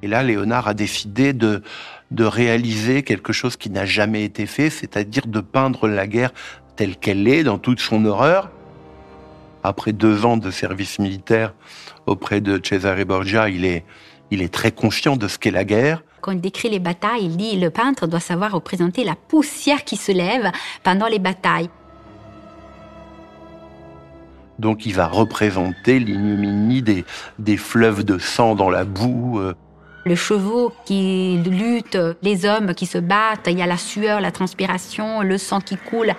Et 0.00 0.08
là, 0.08 0.22
Léonard 0.22 0.68
a 0.68 0.72
décidé 0.72 1.34
de, 1.34 1.62
de 2.12 2.24
réaliser 2.24 3.02
quelque 3.02 3.34
chose 3.34 3.58
qui 3.58 3.68
n'a 3.68 3.84
jamais 3.84 4.24
été 4.24 4.46
fait, 4.46 4.70
c'est-à-dire 4.70 5.26
de 5.26 5.40
peindre 5.40 5.86
la 5.86 6.06
guerre 6.06 6.32
telle 6.76 6.96
qu'elle 6.96 7.28
est, 7.28 7.44
dans 7.44 7.58
toute 7.58 7.80
son 7.80 8.06
horreur, 8.06 8.50
après 9.62 9.92
deux 9.92 10.24
ans 10.24 10.36
de 10.36 10.50
service 10.50 10.98
militaire 10.98 11.54
auprès 12.06 12.40
de 12.40 12.60
Cesare 12.62 13.04
Borgia, 13.04 13.48
il 13.48 13.64
est, 13.64 13.84
il 14.30 14.42
est 14.42 14.52
très 14.52 14.72
conscient 14.72 15.16
de 15.16 15.28
ce 15.28 15.38
qu'est 15.38 15.50
la 15.50 15.64
guerre. 15.64 16.02
Quand 16.20 16.32
il 16.32 16.40
décrit 16.40 16.68
les 16.68 16.78
batailles, 16.78 17.24
il 17.24 17.36
dit 17.36 17.58
le 17.58 17.70
peintre 17.70 18.06
doit 18.06 18.20
savoir 18.20 18.52
représenter 18.52 19.04
la 19.04 19.14
poussière 19.14 19.84
qui 19.84 19.96
se 19.96 20.12
lève 20.12 20.50
pendant 20.82 21.06
les 21.06 21.18
batailles. 21.18 21.70
Donc 24.58 24.84
il 24.84 24.94
va 24.94 25.06
représenter 25.06 25.98
l'ignominie 25.98 26.82
des, 26.82 27.04
des 27.38 27.56
fleuves 27.56 28.04
de 28.04 28.18
sang 28.18 28.54
dans 28.54 28.68
la 28.68 28.84
boue. 28.84 29.40
Euh. 29.40 29.54
Les 30.04 30.16
chevaux 30.16 30.72
qui 30.84 31.38
luttent, 31.38 31.98
les 32.22 32.44
hommes 32.44 32.74
qui 32.74 32.84
se 32.84 32.98
battent, 32.98 33.46
il 33.46 33.58
y 33.58 33.62
a 33.62 33.66
la 33.66 33.78
sueur, 33.78 34.20
la 34.20 34.30
transpiration, 34.30 35.22
le 35.22 35.38
sang 35.38 35.60
qui 35.60 35.76
coule. 35.76 36.14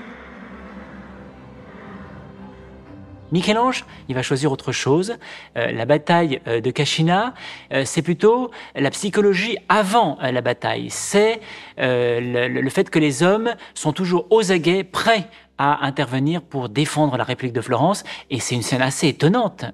Michel-Ange, 3.31 3.85
il 4.09 4.15
va 4.15 4.21
choisir 4.21 4.51
autre 4.51 4.71
chose. 4.71 5.17
Euh, 5.57 5.71
la 5.71 5.85
bataille 5.85 6.41
euh, 6.47 6.59
de 6.59 6.69
Cachina, 6.71 7.33
euh, 7.71 7.83
c'est 7.85 8.01
plutôt 8.01 8.51
la 8.75 8.89
psychologie 8.89 9.57
avant 9.69 10.17
la 10.21 10.41
bataille. 10.41 10.89
C'est 10.89 11.39
le, 11.77 12.69
fait 12.69 12.89
que 12.89 13.00
les 13.00 13.23
hommes 13.23 13.55
sont 13.73 13.93
toujours 13.93 14.27
aux 14.29 14.51
aguets, 14.51 14.83
prêts 14.83 15.27
à 15.57 15.85
intervenir 15.85 16.41
pour 16.41 16.69
défendre 16.69 17.17
la 17.17 17.23
République 17.23 17.53
de 17.53 17.61
Florence. 17.61 18.03
Et 18.29 18.39
c'est 18.39 18.55
une 18.55 18.61
scène 18.61 18.81
assez 18.81 19.07
étonnante. 19.07 19.65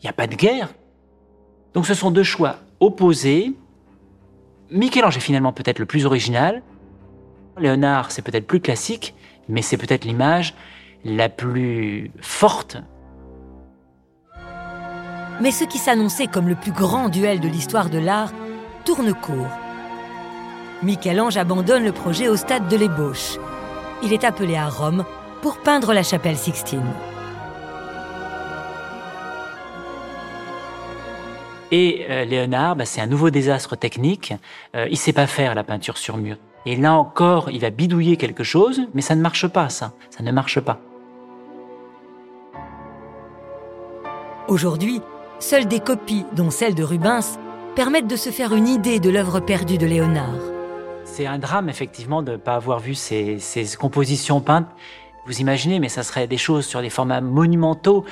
Il 0.00 0.04
n'y 0.04 0.10
a 0.10 0.12
pas 0.12 0.26
de 0.26 0.34
guerre. 0.34 0.68
Donc 1.74 1.86
ce 1.86 1.94
sont 1.94 2.10
deux 2.10 2.22
choix 2.22 2.56
opposés. 2.80 3.52
Michel-Ange 4.70 5.16
est 5.16 5.20
finalement 5.20 5.52
peut-être 5.52 5.78
le 5.78 5.86
plus 5.86 6.06
original. 6.06 6.62
Léonard, 7.58 8.10
c'est 8.10 8.22
peut-être 8.22 8.46
plus 8.46 8.60
classique, 8.60 9.14
mais 9.48 9.62
c'est 9.62 9.76
peut-être 9.76 10.04
l'image 10.04 10.54
la 11.04 11.28
plus 11.28 12.10
forte. 12.20 12.76
Mais 15.40 15.50
ce 15.50 15.64
qui 15.64 15.78
s'annonçait 15.78 16.26
comme 16.26 16.48
le 16.48 16.54
plus 16.54 16.72
grand 16.72 17.08
duel 17.08 17.40
de 17.40 17.48
l'histoire 17.48 17.90
de 17.90 17.98
l'art 17.98 18.32
tourne 18.84 19.12
court. 19.14 19.48
Michel-Ange 20.82 21.36
abandonne 21.36 21.84
le 21.84 21.92
projet 21.92 22.28
au 22.28 22.36
stade 22.36 22.68
de 22.68 22.76
l'ébauche. 22.76 23.38
Il 24.02 24.12
est 24.12 24.24
appelé 24.24 24.56
à 24.56 24.68
Rome 24.68 25.04
pour 25.40 25.58
peindre 25.58 25.92
la 25.92 26.02
chapelle 26.02 26.36
Sixtine. 26.36 26.92
Et 31.70 32.04
euh, 32.10 32.24
Léonard, 32.24 32.76
bah, 32.76 32.84
c'est 32.84 33.00
un 33.00 33.06
nouveau 33.06 33.30
désastre 33.30 33.76
technique. 33.76 34.34
Euh, 34.76 34.86
il 34.88 34.92
ne 34.92 34.96
sait 34.96 35.12
pas 35.12 35.26
faire 35.26 35.54
la 35.54 35.64
peinture 35.64 35.96
sur 35.96 36.18
mur. 36.18 36.36
Et 36.66 36.76
là 36.76 36.94
encore, 36.94 37.50
il 37.50 37.60
va 37.60 37.70
bidouiller 37.70 38.16
quelque 38.16 38.44
chose, 38.44 38.82
mais 38.94 39.00
ça 39.00 39.16
ne 39.16 39.22
marche 39.22 39.48
pas, 39.48 39.68
ça. 39.68 39.92
Ça 40.10 40.22
ne 40.22 40.30
marche 40.30 40.60
pas. 40.60 40.80
Aujourd'hui, 44.52 45.00
seules 45.38 45.64
des 45.64 45.80
copies, 45.80 46.26
dont 46.36 46.50
celle 46.50 46.74
de 46.74 46.84
Rubens, 46.84 47.38
permettent 47.74 48.06
de 48.06 48.16
se 48.16 48.28
faire 48.28 48.52
une 48.54 48.68
idée 48.68 49.00
de 49.00 49.08
l'œuvre 49.08 49.40
perdue 49.40 49.78
de 49.78 49.86
Léonard. 49.86 50.36
C'est 51.06 51.24
un 51.24 51.38
drame, 51.38 51.70
effectivement, 51.70 52.20
de 52.20 52.32
ne 52.32 52.36
pas 52.36 52.56
avoir 52.56 52.78
vu 52.78 52.94
ces, 52.94 53.38
compositions 53.80 54.42
peintes. 54.42 54.68
Vous 55.24 55.40
imaginez, 55.40 55.80
mais 55.80 55.88
ça 55.88 56.02
serait 56.02 56.26
des 56.26 56.36
choses 56.36 56.66
sur 56.66 56.82
des 56.82 56.90
formats 56.90 57.22
monumentaux. 57.22 58.04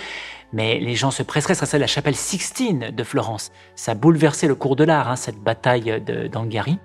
Mais 0.55 0.81
les 0.81 0.95
gens 0.95 1.11
se 1.11 1.23
presseraient, 1.23 1.55
ça 1.55 1.67
serait 1.67 1.79
la 1.79 1.87
chapelle 1.87 2.17
Sixtine 2.17 2.91
de 2.91 3.05
Florence. 3.05 3.53
Ça 3.75 3.93
a 3.93 3.95
bouleversé 3.95 4.47
le 4.47 4.55
cours 4.55 4.77
de 4.77 4.85
l'art, 4.85 5.11
hein, 5.11 5.17
cette 5.17 5.43
bataille 5.43 6.01
d'Angari. 6.33 6.79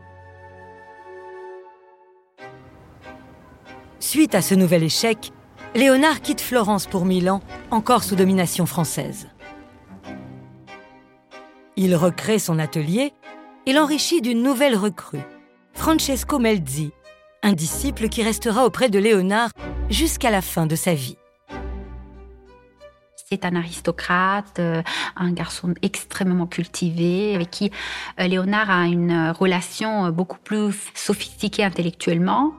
Suite 4.02 4.36
à 4.36 4.42
ce 4.42 4.54
nouvel 4.54 4.84
échec, 4.84 5.32
Léonard 5.76 6.20
quitte 6.20 6.42
Florence 6.42 6.88
pour 6.88 7.06
Milan, 7.06 7.40
encore 7.72 8.04
sous 8.04 8.18
domination 8.18 8.66
française. 8.66 9.30
Il 11.78 11.94
recrée 11.94 12.40
son 12.40 12.58
atelier 12.58 13.12
et 13.66 13.74
l'enrichit 13.74 14.22
d'une 14.22 14.42
nouvelle 14.42 14.78
recrue, 14.78 15.26
Francesco 15.74 16.40
Melzi, 16.40 16.94
un 17.44 17.52
disciple 17.52 18.08
qui 18.08 18.24
restera 18.24 18.66
auprès 18.66 18.88
de 18.88 18.98
Léonard 18.98 19.50
jusqu'à 19.90 20.32
la 20.32 20.42
fin 20.42 20.68
de 20.68 20.76
sa 20.78 20.94
vie. 20.94 21.18
C'est 23.30 23.44
un 23.44 23.58
aristocrate, 23.58 24.60
euh, 24.60 24.82
un 25.18 25.34
garçon 25.34 25.74
extrêmement 25.82 26.46
cultivé, 26.46 27.36
avec 27.36 27.52
qui 27.52 27.72
euh, 28.22 28.28
Léonard 28.28 28.70
a 28.70 28.86
une 28.86 29.32
relation 29.32 30.12
beaucoup 30.12 30.40
plus 30.40 30.74
sophistiquée 30.94 31.66
intellectuellement. 31.66 32.54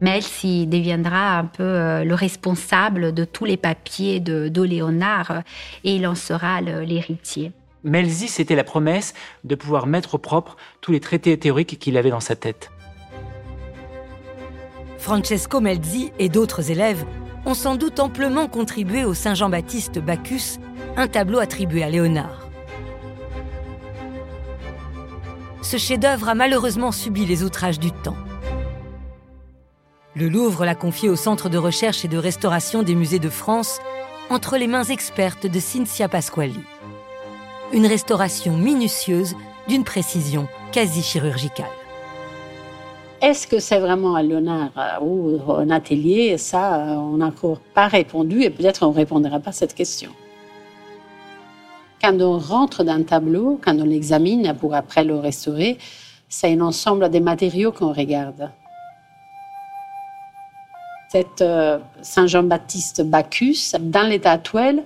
Melzi 0.00 0.66
deviendra 0.66 1.38
un 1.38 1.44
peu 1.44 1.64
euh, 1.64 2.04
le 2.04 2.14
responsable 2.14 3.12
de 3.12 3.26
tous 3.26 3.44
les 3.44 3.58
papiers 3.58 4.20
de, 4.20 4.48
de 4.48 4.62
Léonard 4.62 5.42
et 5.84 5.96
il 5.96 6.06
en 6.06 6.14
sera 6.14 6.62
l'héritier. 6.62 7.52
Melzi, 7.88 8.28
c'était 8.28 8.54
la 8.54 8.64
promesse 8.64 9.14
de 9.44 9.54
pouvoir 9.54 9.86
mettre 9.86 10.14
au 10.14 10.18
propre 10.18 10.56
tous 10.80 10.92
les 10.92 11.00
traités 11.00 11.38
théoriques 11.38 11.78
qu'il 11.78 11.96
avait 11.96 12.10
dans 12.10 12.20
sa 12.20 12.36
tête. 12.36 12.70
Francesco 14.98 15.60
Melzi 15.60 16.12
et 16.18 16.28
d'autres 16.28 16.70
élèves 16.70 17.04
ont 17.46 17.54
sans 17.54 17.76
doute 17.76 18.00
amplement 18.00 18.48
contribué 18.48 19.04
au 19.04 19.14
Saint-Jean-Baptiste 19.14 19.98
Bacchus, 19.98 20.58
un 20.96 21.08
tableau 21.08 21.38
attribué 21.38 21.82
à 21.82 21.88
Léonard. 21.88 22.48
Ce 25.62 25.76
chef-d'œuvre 25.76 26.28
a 26.28 26.34
malheureusement 26.34 26.92
subi 26.92 27.26
les 27.26 27.42
outrages 27.42 27.78
du 27.78 27.90
temps. 27.92 28.16
Le 30.14 30.28
Louvre 30.28 30.64
l'a 30.64 30.74
confié 30.74 31.08
au 31.08 31.16
Centre 31.16 31.48
de 31.48 31.58
recherche 31.58 32.04
et 32.04 32.08
de 32.08 32.18
restauration 32.18 32.82
des 32.82 32.94
musées 32.94 33.18
de 33.18 33.28
France 33.28 33.78
entre 34.30 34.56
les 34.56 34.66
mains 34.66 34.84
expertes 34.84 35.46
de 35.46 35.60
Cynthia 35.60 36.08
Pasquali. 36.08 36.60
Une 37.70 37.86
restauration 37.86 38.56
minutieuse 38.56 39.36
d'une 39.68 39.84
précision 39.84 40.48
quasi 40.72 41.02
chirurgicale. 41.02 41.66
Est-ce 43.20 43.46
que 43.46 43.58
c'est 43.58 43.78
vraiment 43.78 44.14
à 44.14 44.22
Léonard 44.22 44.70
euh, 44.78 45.04
ou 45.04 45.52
un 45.52 45.68
atelier 45.68 46.38
Ça, 46.38 46.76
euh, 46.76 46.94
on 46.94 47.18
n'a 47.18 47.26
encore 47.26 47.60
pas 47.74 47.86
répondu 47.86 48.42
et 48.42 48.48
peut-être 48.48 48.86
on 48.86 48.92
ne 48.92 48.96
répondra 48.96 49.38
pas 49.38 49.50
à 49.50 49.52
cette 49.52 49.74
question. 49.74 50.10
Quand 52.00 52.18
on 52.22 52.38
rentre 52.38 52.84
dans 52.84 52.92
un 52.92 53.02
tableau, 53.02 53.60
quand 53.62 53.78
on 53.78 53.84
l'examine 53.84 54.54
pour 54.58 54.74
après 54.74 55.04
le 55.04 55.16
restaurer, 55.16 55.76
c'est 56.26 56.50
un 56.50 56.62
ensemble 56.62 57.10
des 57.10 57.20
matériaux 57.20 57.72
qu'on 57.72 57.92
regarde. 57.92 58.50
Cette 61.10 61.42
euh, 61.42 61.78
Saint-Jean-Baptiste 62.00 63.02
Bacchus, 63.02 63.72
dans 63.78 64.08
l'état 64.08 64.32
actuel, 64.32 64.84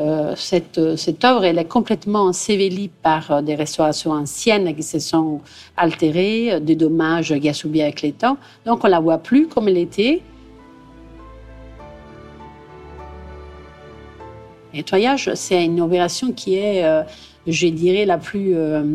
euh, 0.00 0.34
cette, 0.34 0.78
œuvre 1.24 1.44
est 1.44 1.64
complètement 1.64 2.22
ensevelie 2.22 2.88
par 3.02 3.30
euh, 3.30 3.42
des 3.42 3.54
restaurations 3.54 4.12
anciennes 4.12 4.74
qui 4.74 4.82
se 4.82 4.98
sont 4.98 5.40
altérées, 5.76 6.58
des 6.60 6.74
dommages 6.74 7.38
qui 7.38 7.50
ont 7.50 7.52
subi 7.52 7.82
avec 7.82 8.02
les 8.02 8.12
temps. 8.12 8.38
Donc 8.64 8.82
on 8.84 8.88
la 8.88 8.98
voit 8.98 9.18
plus 9.18 9.46
comme 9.46 9.68
elle 9.68 9.76
était. 9.76 10.22
Le 14.72 14.78
nettoyage, 14.78 15.30
c'est 15.34 15.64
une 15.64 15.80
opération 15.80 16.32
qui 16.32 16.54
est, 16.54 16.84
je 17.44 17.66
dirais, 17.66 18.06
la 18.06 18.18
plus 18.18 18.54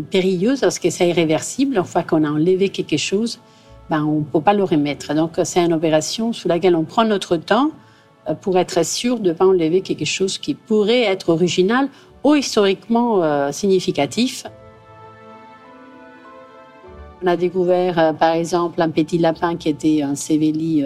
périlleuse 0.10 0.62
parce 0.62 0.80
que 0.80 0.90
c'est 0.90 1.10
irréversible. 1.10 1.76
Une 1.78 1.84
fois 1.84 2.04
qu'on 2.04 2.24
a 2.24 2.30
enlevé 2.30 2.70
quelque 2.70 2.96
chose, 2.96 3.40
ben, 3.90 4.06
on 4.06 4.20
ne 4.20 4.24
peut 4.24 4.40
pas 4.40 4.54
le 4.54 4.64
remettre. 4.64 5.14
Donc, 5.14 5.34
c'est 5.44 5.60
une 5.60 5.74
opération 5.74 6.32
sous 6.32 6.48
laquelle 6.48 6.78
on 6.78 6.86
prend 6.86 7.04
notre 7.04 7.36
temps 7.36 7.72
euh, 7.72 7.85
pour 8.42 8.58
être 8.58 8.84
sûr 8.84 9.20
de 9.20 9.30
ne 9.30 9.34
pas 9.34 9.46
enlever 9.46 9.82
quelque 9.82 10.06
chose 10.06 10.38
qui 10.38 10.54
pourrait 10.54 11.04
être 11.04 11.30
original 11.30 11.90
ou 12.24 12.36
historiquement 12.36 13.24
euh, 13.24 13.52
significatif. 13.52 14.46
On 17.24 17.28
a 17.28 17.38
découvert, 17.38 18.00
euh, 18.00 18.14
par 18.14 18.34
exemple, 18.34 18.82
un 18.82 18.90
petit 18.90 19.18
lapin 19.18 19.56
qui 19.56 19.70
était 19.70 20.02
un 20.02 20.16
sévéli. 20.16 20.84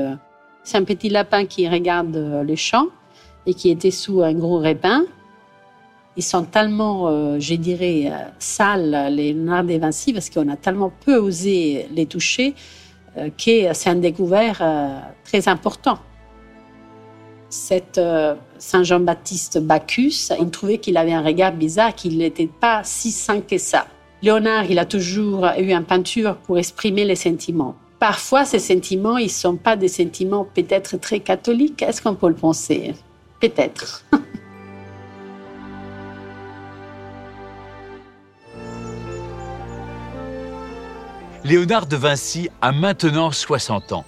c'est 0.63 0.77
un 0.77 0.83
petit 0.83 1.09
lapin 1.09 1.45
qui 1.45 1.67
regarde 1.67 2.15
le 2.15 2.55
champ 2.55 2.87
et 3.45 3.53
qui 3.53 3.69
était 3.69 3.91
sous 3.91 4.21
un 4.21 4.33
gros 4.33 4.57
répin. 4.57 5.05
Ils 6.17 6.23
sont 6.23 6.43
tellement, 6.43 7.39
je 7.39 7.53
dirais, 7.55 8.11
sales, 8.39 9.13
les 9.13 9.31
Léonard 9.31 9.63
de 9.63 9.77
Vinci, 9.77 10.11
parce 10.11 10.29
qu'on 10.29 10.49
a 10.49 10.57
tellement 10.57 10.91
peu 11.05 11.15
osé 11.15 11.87
les 11.93 12.05
toucher, 12.05 12.55
euh, 13.17 13.29
qui 13.35 13.65
c'est 13.73 13.89
un 13.89 13.95
découvert 13.95 14.59
euh, 14.61 14.99
très 15.23 15.47
important. 15.47 15.97
Cet 17.49 17.97
euh, 17.97 18.35
Saint 18.59 18.83
Jean-Baptiste 18.83 19.59
Bacchus, 19.59 20.29
il 20.39 20.51
trouvait 20.51 20.77
qu'il 20.77 20.97
avait 20.97 21.13
un 21.13 21.23
regard 21.23 21.51
bizarre, 21.53 21.95
qu'il 21.95 22.19
n'était 22.19 22.47
pas 22.47 22.81
si 22.83 23.11
sain 23.11 23.41
que 23.41 23.57
ça. 23.57 23.87
Léonard, 24.21 24.69
il 24.69 24.77
a 24.77 24.85
toujours 24.85 25.47
eu 25.57 25.71
une 25.71 25.83
peinture 25.83 26.35
pour 26.35 26.59
exprimer 26.59 27.05
les 27.05 27.15
sentiments. 27.15 27.75
Parfois, 27.99 28.45
ces 28.45 28.59
sentiments, 28.59 29.17
ils 29.17 29.25
ne 29.25 29.29
sont 29.29 29.55
pas 29.55 29.75
des 29.75 29.87
sentiments 29.87 30.45
peut-être 30.45 30.97
très 30.97 31.21
catholiques. 31.21 31.81
Est-ce 31.81 32.01
qu'on 32.01 32.15
peut 32.15 32.29
le 32.29 32.35
penser? 32.35 32.93
Peut-être. 33.39 34.05
Léonard 41.43 41.87
de 41.87 41.95
Vinci 41.95 42.49
a 42.61 42.71
maintenant 42.71 43.31
60 43.31 43.93
ans. 43.93 44.05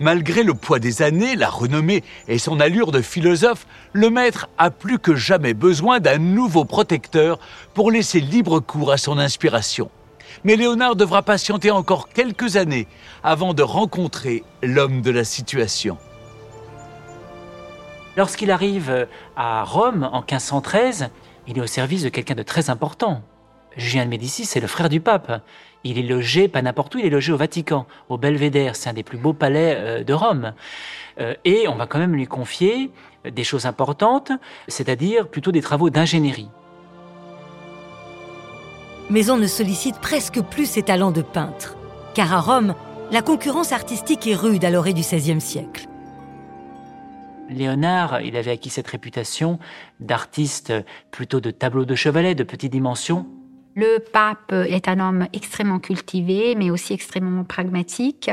Malgré 0.00 0.44
le 0.44 0.54
poids 0.54 0.78
des 0.78 1.02
années, 1.02 1.34
la 1.34 1.48
renommée 1.48 2.04
et 2.28 2.38
son 2.38 2.60
allure 2.60 2.92
de 2.92 3.00
philosophe, 3.00 3.66
le 3.92 4.10
maître 4.10 4.48
a 4.56 4.70
plus 4.70 5.00
que 5.00 5.16
jamais 5.16 5.54
besoin 5.54 5.98
d'un 5.98 6.18
nouveau 6.18 6.64
protecteur 6.64 7.40
pour 7.74 7.90
laisser 7.90 8.20
libre 8.20 8.60
cours 8.60 8.92
à 8.92 8.96
son 8.96 9.18
inspiration. 9.18 9.90
Mais 10.44 10.54
Léonard 10.54 10.94
devra 10.94 11.22
patienter 11.22 11.72
encore 11.72 12.10
quelques 12.10 12.56
années 12.56 12.86
avant 13.24 13.54
de 13.54 13.62
rencontrer 13.62 14.44
l'homme 14.62 15.02
de 15.02 15.10
la 15.10 15.24
situation. 15.24 15.98
Lorsqu'il 18.16 18.52
arrive 18.52 19.08
à 19.36 19.64
Rome 19.64 20.08
en 20.12 20.20
1513, 20.20 21.10
il 21.48 21.58
est 21.58 21.62
au 21.62 21.66
service 21.66 22.04
de 22.04 22.08
quelqu'un 22.08 22.34
de 22.34 22.42
très 22.42 22.70
important. 22.70 23.22
Julien 23.76 24.04
de 24.04 24.10
Médicis, 24.10 24.44
c'est 24.44 24.60
le 24.60 24.66
frère 24.66 24.88
du 24.88 25.00
pape. 25.00 25.42
Il 25.84 25.98
est 25.98 26.02
logé, 26.02 26.48
pas 26.48 26.62
n'importe 26.62 26.94
où, 26.94 26.98
il 26.98 27.06
est 27.06 27.10
logé 27.10 27.32
au 27.32 27.36
Vatican, 27.36 27.86
au 28.08 28.18
Belvédère. 28.18 28.76
C'est 28.76 28.90
un 28.90 28.92
des 28.92 29.02
plus 29.02 29.18
beaux 29.18 29.32
palais 29.32 29.74
euh, 29.76 30.04
de 30.04 30.12
Rome. 30.12 30.52
Euh, 31.20 31.34
et 31.44 31.68
on 31.68 31.76
va 31.76 31.86
quand 31.86 31.98
même 31.98 32.14
lui 32.14 32.26
confier 32.26 32.90
des 33.24 33.44
choses 33.44 33.66
importantes, 33.66 34.32
c'est-à-dire 34.66 35.28
plutôt 35.28 35.52
des 35.52 35.60
travaux 35.60 35.90
d'ingénierie. 35.90 36.48
Mais 39.10 39.30
on 39.30 39.36
ne 39.36 39.46
sollicite 39.46 40.00
presque 40.00 40.40
plus 40.42 40.66
ses 40.66 40.82
talents 40.82 41.12
de 41.12 41.22
peintre, 41.22 41.76
car 42.14 42.32
à 42.32 42.40
Rome, 42.40 42.74
la 43.10 43.22
concurrence 43.22 43.72
artistique 43.72 44.26
est 44.26 44.34
rude 44.34 44.64
à 44.64 44.70
l'orée 44.70 44.92
du 44.92 45.00
XVIe 45.00 45.40
siècle. 45.40 45.88
Léonard, 47.48 48.20
il 48.20 48.36
avait 48.36 48.50
acquis 48.50 48.68
cette 48.68 48.88
réputation 48.88 49.58
d'artiste 50.00 50.74
plutôt 51.10 51.40
de 51.40 51.50
tableaux 51.50 51.86
de 51.86 51.94
chevalet 51.94 52.34
de 52.34 52.44
petite 52.44 52.72
dimension, 52.72 53.26
le 53.78 54.00
pape 54.00 54.52
est 54.52 54.88
un 54.88 54.98
homme 54.98 55.28
extrêmement 55.32 55.78
cultivé, 55.78 56.56
mais 56.56 56.68
aussi 56.68 56.94
extrêmement 56.94 57.44
pragmatique, 57.44 58.28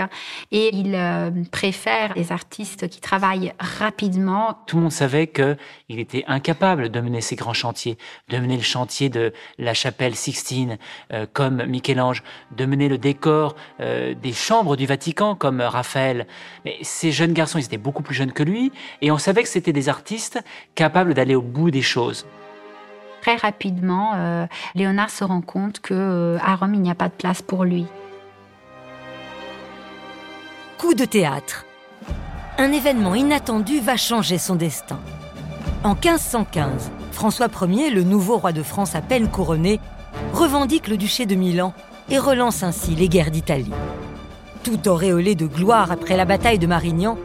et 0.51 0.73
il 0.73 0.95
euh, 0.95 1.29
préfère 1.51 2.15
des 2.15 2.31
artistes 2.31 2.88
qui 2.88 2.99
travaillent 2.99 3.53
rapidement. 3.60 4.58
Tout 4.65 4.77
le 4.77 4.81
monde 4.84 4.91
savait 4.91 5.27
qu'il 5.27 5.99
était 5.99 6.23
incapable 6.27 6.89
de 6.89 6.99
mener 6.99 7.21
ces 7.21 7.36
grands 7.36 7.53
chantiers, 7.53 7.99
de 8.29 8.39
mener 8.39 8.58
le 8.58 8.63
chantier 8.63 9.10
de 9.10 9.34
la 9.60 9.75
chapelle 9.75 10.15
Sixtine 10.15 10.79
euh, 11.13 11.27
comme 11.31 11.63
Michel-Ange, 11.65 12.23
de 12.58 12.65
mener 12.65 12.89
le 12.89 12.97
décor 12.97 13.55
euh, 13.81 14.15
des 14.15 14.34
chambres 14.34 14.75
du 14.75 14.88
Vatican 14.88 15.36
comme 15.36 15.62
Raphaël. 15.62 16.25
Mais 16.65 16.77
ces 16.81 17.12
jeunes 17.12 17.34
garçons, 17.34 17.60
ils 17.60 17.65
étaient 17.65 17.77
beaucoup 17.77 18.01
plus 18.01 18.15
jeunes 18.15 18.34
que 18.34 18.41
lui, 18.41 18.71
et 19.03 19.12
on 19.12 19.19
savait 19.19 19.43
que 19.43 19.49
c'était 19.49 19.73
des 19.73 19.89
artistes 19.89 20.39
capables 20.73 21.13
d'aller 21.13 21.36
au 21.36 21.43
bout 21.43 21.69
des 21.69 21.84
choses 21.84 22.25
très 23.25 23.38
rapidement, 23.38 24.11
euh, 24.13 24.45
Léonard 24.75 25.09
se 25.09 25.23
rend 25.23 25.41
compte 25.41 25.79
que 25.79 25.95
euh, 25.95 26.38
à 26.45 26.55
Rome, 26.55 26.75
il 26.75 26.81
n'y 26.81 26.91
a 26.91 26.95
pas 26.95 27.07
de 27.07 27.13
place 27.13 27.41
pour 27.41 27.63
lui. 27.63 27.88
coup 30.77 30.93
de 30.93 31.05
théâtre. 31.05 31.65
Un 32.59 32.71
événement 32.71 33.15
inattendu 33.15 33.79
va 33.79 33.97
changer 33.97 34.38
son 34.38 34.53
destin. 34.53 34.99
En 35.83 35.95
1515, 35.95 36.91
François 37.11 37.47
Ier, 37.67 37.89
le 37.89 38.03
nouveau 38.03 38.38
roi 38.38 38.51
de 38.51 38.61
France 38.61 38.93
à 38.93 39.01
peine 39.01 39.27
couronné, 39.27 39.79
revendique 40.33 40.88
le 40.88 40.97
duché 40.97 41.25
de 41.25 41.33
Milan 41.33 41.73
et 42.09 42.19
relance 42.19 42.61
ainsi 42.61 42.93
les 42.93 43.09
guerres 43.09 43.31
d'Italie. 43.31 43.73
Tout 44.63 44.88
auréolé 44.88 45.33
de 45.33 45.47
gloire 45.47 45.91
après 45.91 46.15
la 46.15 46.25
bataille 46.25 46.59
de 46.59 46.67
Marignan, 46.67 47.17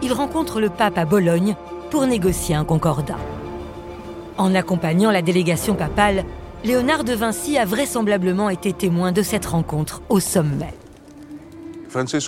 il 0.00 0.14
rencontre 0.14 0.62
le 0.62 0.70
pape 0.70 0.96
à 0.96 1.04
Bologne 1.04 1.56
pour 1.90 2.06
négocier 2.06 2.54
un 2.54 2.64
concordat. 2.64 3.18
En 4.38 4.54
accompagnant 4.54 5.10
la 5.10 5.22
délégation 5.22 5.74
papale, 5.74 6.24
Léonard 6.64 7.04
de 7.04 7.12
Vinci 7.12 7.58
a 7.58 7.64
vraisemblablement 7.64 8.48
été 8.48 8.72
témoin 8.72 9.12
de 9.12 9.22
cette 9.22 9.46
rencontre 9.46 10.02
au 10.08 10.20
sommet. 10.20 10.74
François 11.88 12.20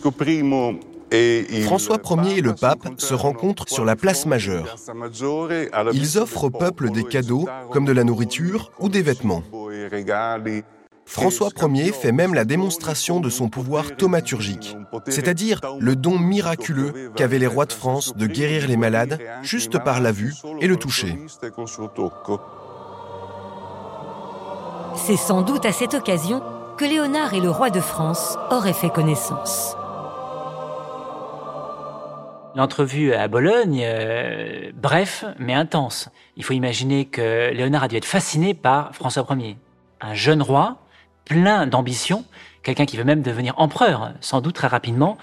Ier 2.10 2.38
et 2.38 2.40
le 2.40 2.54
pape 2.54 2.88
se 2.98 3.14
rencontrent 3.14 3.68
sur 3.68 3.84
la 3.84 3.94
place 3.94 4.26
majeure. 4.26 4.76
Ils 5.92 6.18
offrent 6.18 6.44
au 6.44 6.50
peuple 6.50 6.90
des 6.90 7.04
cadeaux 7.04 7.48
comme 7.70 7.84
de 7.84 7.92
la 7.92 8.04
nourriture 8.04 8.72
ou 8.80 8.88
des 8.88 9.02
vêtements. 9.02 9.42
François 11.06 11.50
Ier 11.60 11.92
fait 11.92 12.12
même 12.12 12.34
la 12.34 12.44
démonstration 12.44 13.20
de 13.20 13.28
son 13.28 13.48
pouvoir 13.48 13.96
thaumaturgique, 13.96 14.76
c'est-à-dire 15.08 15.60
le 15.78 15.96
don 15.96 16.18
miraculeux 16.18 17.12
qu'avaient 17.14 17.38
les 17.38 17.46
rois 17.46 17.66
de 17.66 17.72
France 17.72 18.16
de 18.16 18.26
guérir 18.26 18.66
les 18.66 18.76
malades 18.76 19.20
juste 19.42 19.78
par 19.78 20.00
la 20.00 20.12
vue 20.12 20.34
et 20.60 20.66
le 20.66 20.76
toucher. 20.76 21.18
C'est 24.96 25.16
sans 25.16 25.42
doute 25.42 25.66
à 25.66 25.72
cette 25.72 25.94
occasion 25.94 26.42
que 26.76 26.84
Léonard 26.84 27.34
et 27.34 27.40
le 27.40 27.50
roi 27.50 27.70
de 27.70 27.80
France 27.80 28.38
auraient 28.50 28.72
fait 28.72 28.90
connaissance. 28.90 29.76
L'entrevue 32.56 33.12
à 33.12 33.26
Bologne, 33.26 33.82
euh, 33.84 34.70
bref, 34.74 35.24
mais 35.40 35.54
intense. 35.54 36.08
Il 36.36 36.44
faut 36.44 36.52
imaginer 36.52 37.04
que 37.04 37.50
Léonard 37.50 37.84
a 37.84 37.88
dû 37.88 37.96
être 37.96 38.04
fasciné 38.04 38.54
par 38.54 38.94
François 38.94 39.26
Ier, 39.30 39.56
un 40.00 40.14
jeune 40.14 40.40
roi 40.40 40.76
plein 41.24 41.66
d'ambition, 41.66 42.24
quelqu'un 42.62 42.86
qui 42.86 42.96
veut 42.96 43.04
même 43.04 43.22
devenir 43.22 43.54
empereur, 43.58 44.12
sans 44.20 44.40
doute 44.40 44.54
très 44.54 44.66
rapidement. 44.66 45.16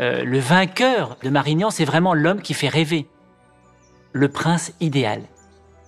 Euh, 0.00 0.24
le 0.24 0.38
vainqueur 0.38 1.16
de 1.22 1.30
Marignan, 1.30 1.70
c'est 1.70 1.84
vraiment 1.84 2.14
l'homme 2.14 2.40
qui 2.40 2.54
fait 2.54 2.68
rêver, 2.68 3.06
le 4.12 4.28
prince 4.28 4.72
idéal. 4.80 5.22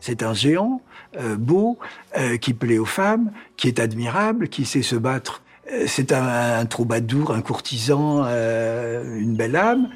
C'est 0.00 0.22
un 0.22 0.34
géant 0.34 0.82
euh, 1.16 1.36
beau, 1.36 1.78
euh, 2.18 2.36
qui 2.36 2.52
plaît 2.52 2.78
aux 2.78 2.84
femmes, 2.84 3.32
qui 3.56 3.68
est 3.68 3.78
admirable, 3.78 4.48
qui 4.48 4.64
sait 4.64 4.82
se 4.82 4.96
battre. 4.96 5.42
c'est 5.86 6.12
un, 6.12 6.66
troubadour, 6.66 7.30
un 7.30 7.40
courtisan, 7.40 8.24
une 8.24 9.34
belle 9.34 9.56
âme. 9.56 9.88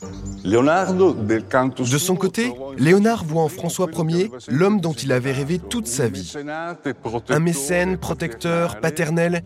De 0.00 1.98
son 1.98 2.16
côté, 2.16 2.52
Léonard 2.76 3.24
voit 3.24 3.42
en 3.42 3.48
François 3.48 3.88
Ier 4.08 4.30
l'homme 4.48 4.80
dont 4.80 4.92
il 4.92 5.12
avait 5.12 5.32
rêvé 5.32 5.58
toute 5.58 5.86
sa 5.86 6.08
vie. 6.08 6.34
Un 7.28 7.40
mécène, 7.40 7.98
protecteur, 7.98 8.80
paternel, 8.80 9.42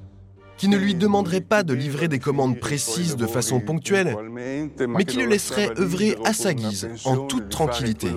qui 0.59 0.69
ne 0.69 0.77
lui 0.77 0.95
demanderait 0.95 1.41
pas 1.41 1.63
de 1.63 1.75
livrer 1.75 2.09
des 2.09 2.19
commandes 2.19 2.61
précises 2.61 3.17
de 3.17 3.27
façon 3.27 3.61
ponctuelle, 3.61 4.17
mais 4.87 5.05
qui 5.05 5.17
le 5.17 5.27
laisserait 5.27 5.71
œuvrer 5.79 6.17
à 6.25 6.33
sa 6.33 6.55
guise, 6.55 6.89
en 7.05 7.17
toute 7.17 7.49
tranquillité. 7.49 8.09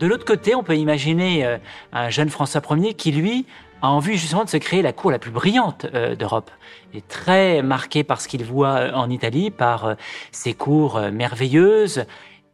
De 0.00 0.06
l'autre 0.06 0.24
côté, 0.24 0.54
on 0.56 0.64
peut 0.64 0.76
imaginer 0.76 1.46
euh, 1.46 1.58
un 1.92 2.10
jeune 2.10 2.28
François 2.28 2.60
Ier 2.70 2.94
qui, 2.94 3.12
lui, 3.12 3.46
a 3.82 3.88
envie 3.88 4.16
justement 4.16 4.44
de 4.44 4.48
se 4.48 4.56
créer 4.56 4.80
la 4.80 4.92
cour 4.92 5.10
la 5.10 5.18
plus 5.18 5.30
brillante 5.30 5.86
euh, 5.94 6.16
d'Europe. 6.16 6.50
Il 6.92 6.98
est 6.98 7.08
très 7.08 7.62
marqué 7.62 8.04
par 8.04 8.20
ce 8.20 8.28
qu'il 8.28 8.44
voit 8.44 8.76
euh, 8.76 8.92
en 8.94 9.10
Italie, 9.10 9.50
par 9.50 9.96
ses 10.30 10.54
cours 10.54 11.00
merveilleuses. 11.12 12.04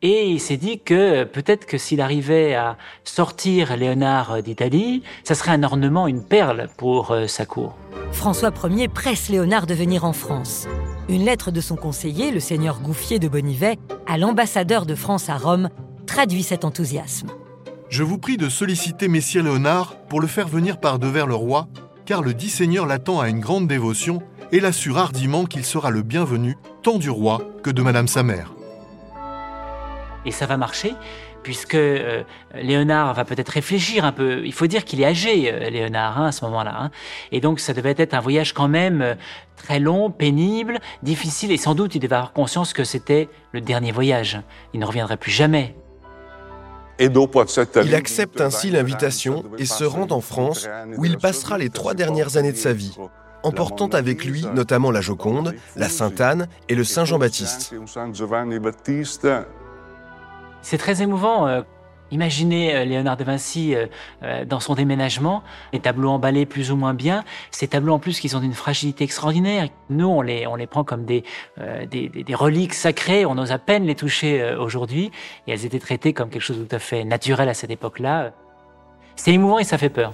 Et 0.00 0.28
il 0.28 0.40
s'est 0.40 0.56
dit 0.56 0.78
que 0.78 1.24
peut-être 1.24 1.66
que 1.66 1.76
s'il 1.76 2.00
arrivait 2.00 2.54
à 2.54 2.76
sortir 3.02 3.76
Léonard 3.76 4.42
d'Italie, 4.42 5.02
ça 5.24 5.34
serait 5.34 5.50
un 5.50 5.62
ornement, 5.64 6.06
une 6.06 6.24
perle 6.24 6.68
pour 6.76 7.16
sa 7.26 7.46
cour. 7.46 7.74
François 8.12 8.52
Ier 8.70 8.88
presse 8.88 9.28
Léonard 9.28 9.66
de 9.66 9.74
venir 9.74 10.04
en 10.04 10.12
France. 10.12 10.68
Une 11.08 11.24
lettre 11.24 11.50
de 11.50 11.60
son 11.60 11.76
conseiller, 11.76 12.30
le 12.30 12.40
seigneur 12.40 12.80
Gouffier 12.80 13.18
de 13.18 13.28
Bonnivet, 13.28 13.78
à 14.06 14.18
l'ambassadeur 14.18 14.86
de 14.86 14.94
France 14.94 15.28
à 15.28 15.36
Rome, 15.36 15.68
traduit 16.06 16.42
cet 16.42 16.64
enthousiasme. 16.64 17.28
Je 17.90 18.02
vous 18.02 18.18
prie 18.18 18.36
de 18.36 18.50
solliciter 18.50 19.08
Messire 19.08 19.42
Léonard 19.42 19.96
pour 20.08 20.20
le 20.20 20.26
faire 20.26 20.46
venir 20.46 20.78
par 20.78 20.98
devers 20.98 21.26
le 21.26 21.34
roi, 21.34 21.68
car 22.04 22.20
le 22.20 22.34
dit 22.34 22.50
Seigneur 22.50 22.84
l'attend 22.84 23.18
à 23.18 23.30
une 23.30 23.40
grande 23.40 23.66
dévotion 23.66 24.22
et 24.52 24.60
l'assure 24.60 24.98
hardiment 24.98 25.46
qu'il 25.46 25.64
sera 25.64 25.90
le 25.90 26.02
bienvenu 26.02 26.56
tant 26.82 26.98
du 26.98 27.08
roi 27.08 27.40
que 27.62 27.70
de 27.70 27.80
Madame 27.80 28.06
sa 28.06 28.22
mère. 28.22 28.52
Et 30.26 30.30
ça 30.32 30.44
va 30.44 30.58
marcher, 30.58 30.92
puisque 31.42 31.76
euh, 31.76 32.24
Léonard 32.54 33.14
va 33.14 33.24
peut-être 33.24 33.48
réfléchir 33.48 34.04
un 34.04 34.12
peu. 34.12 34.44
Il 34.44 34.52
faut 34.52 34.66
dire 34.66 34.84
qu'il 34.84 35.00
est 35.00 35.06
âgé, 35.06 35.50
euh, 35.50 35.70
Léonard, 35.70 36.20
hein, 36.20 36.26
à 36.26 36.32
ce 36.32 36.44
moment-là. 36.44 36.74
Hein. 36.78 36.90
Et 37.32 37.40
donc 37.40 37.58
ça 37.58 37.72
devait 37.72 37.94
être 37.96 38.12
un 38.12 38.20
voyage 38.20 38.52
quand 38.52 38.68
même 38.68 39.00
euh, 39.00 39.14
très 39.56 39.80
long, 39.80 40.10
pénible, 40.10 40.78
difficile, 41.02 41.52
et 41.52 41.56
sans 41.56 41.74
doute 41.74 41.94
il 41.94 42.00
devait 42.00 42.16
avoir 42.16 42.34
conscience 42.34 42.74
que 42.74 42.84
c'était 42.84 43.30
le 43.52 43.62
dernier 43.62 43.92
voyage. 43.92 44.42
Il 44.74 44.80
ne 44.80 44.84
reviendrait 44.84 45.16
plus 45.16 45.32
jamais. 45.32 45.74
Il 46.98 47.94
accepte 47.94 48.40
ainsi 48.40 48.70
l'invitation 48.70 49.44
et 49.58 49.66
se 49.66 49.84
rend 49.84 50.08
en 50.10 50.20
France 50.20 50.68
où 50.96 51.04
il 51.04 51.18
passera 51.18 51.58
les 51.58 51.70
trois 51.70 51.94
dernières 51.94 52.36
années 52.36 52.52
de 52.52 52.56
sa 52.56 52.72
vie, 52.72 52.96
emportant 53.42 53.88
avec 53.88 54.24
lui 54.24 54.46
notamment 54.54 54.90
la 54.90 55.00
Joconde, 55.00 55.54
la 55.76 55.88
Sainte-Anne 55.88 56.48
et 56.68 56.74
le 56.74 56.84
Saint 56.84 57.04
Jean-Baptiste. 57.04 57.74
C'est 60.62 60.78
très 60.78 61.02
émouvant. 61.02 61.62
Euh, 62.12 62.14
Imaginez 62.18 62.74
euh, 62.74 62.84
Léonard 62.84 63.16
de 63.16 63.24
Vinci 63.24 63.74
euh, 63.74 63.86
euh, 64.22 64.44
dans 64.44 64.60
son 64.60 64.74
déménagement, 64.74 65.42
les 65.72 65.80
tableaux 65.80 66.10
emballés 66.10 66.46
plus 66.46 66.70
ou 66.70 66.76
moins 66.76 66.94
bien, 66.94 67.24
ces 67.50 67.68
tableaux 67.68 67.94
en 67.94 67.98
plus 67.98 68.20
qui 68.20 68.28
sont 68.28 68.40
d'une 68.40 68.54
fragilité 68.54 69.04
extraordinaire. 69.04 69.68
Nous, 69.90 70.06
on 70.06 70.22
les, 70.22 70.46
on 70.46 70.56
les 70.56 70.66
prend 70.66 70.84
comme 70.84 71.04
des, 71.04 71.24
des, 71.90 72.08
des, 72.08 72.34
reliques 72.34 72.74
sacrées, 72.74 73.24
on 73.24 73.38
ose 73.38 73.52
à 73.52 73.58
peine 73.58 73.84
les 73.84 73.94
toucher 73.94 74.54
aujourd'hui, 74.54 75.10
et 75.46 75.52
elles 75.52 75.64
étaient 75.64 75.78
traitées 75.78 76.12
comme 76.12 76.28
quelque 76.30 76.42
chose 76.42 76.58
de 76.58 76.64
tout 76.64 76.76
à 76.76 76.78
fait 76.78 77.04
naturel 77.04 77.48
à 77.48 77.54
cette 77.54 77.70
époque-là. 77.70 78.32
C'est 79.16 79.32
émouvant 79.32 79.58
et 79.58 79.64
ça 79.64 79.78
fait 79.78 79.88
peur. 79.88 80.12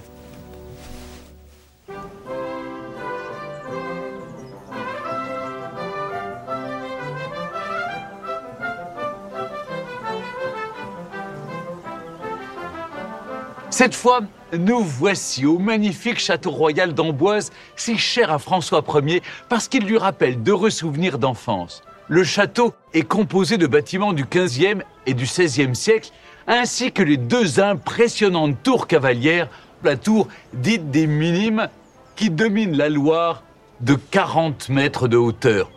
Cette 13.77 13.93
fois, 13.93 14.21
nous 14.57 14.79
voici 14.79 15.45
au 15.45 15.59
magnifique 15.59 16.17
château 16.17 16.49
royal 16.49 16.93
d'Amboise, 16.93 17.51
si 17.75 17.97
cher 17.97 18.31
à 18.31 18.39
François 18.39 18.81
Ier 19.05 19.21
parce 19.49 19.67
qu'il 19.67 19.85
lui 19.85 19.97
rappelle 19.97 20.41
d'heureux 20.41 20.69
souvenirs 20.69 21.19
d'enfance. 21.19 21.83
Le 22.07 22.23
château 22.23 22.73
est 22.93 23.01
composé 23.01 23.57
de 23.57 23.67
bâtiments 23.67 24.13
du 24.13 24.23
XVe 24.23 24.81
et 25.05 25.13
du 25.13 25.25
XVIe 25.25 25.75
siècle, 25.75 26.11
ainsi 26.47 26.93
que 26.93 27.03
les 27.03 27.17
deux 27.17 27.59
impressionnantes 27.59 28.55
tours 28.63 28.87
cavalières, 28.87 29.49
la 29.83 29.97
tour 29.97 30.29
dite 30.53 30.89
des 30.89 31.05
Minimes, 31.05 31.67
qui 32.15 32.29
domine 32.29 32.77
la 32.77 32.87
Loire 32.87 33.43
de 33.81 33.95
40 33.95 34.69
mètres 34.69 35.09
de 35.09 35.17
hauteur. 35.17 35.69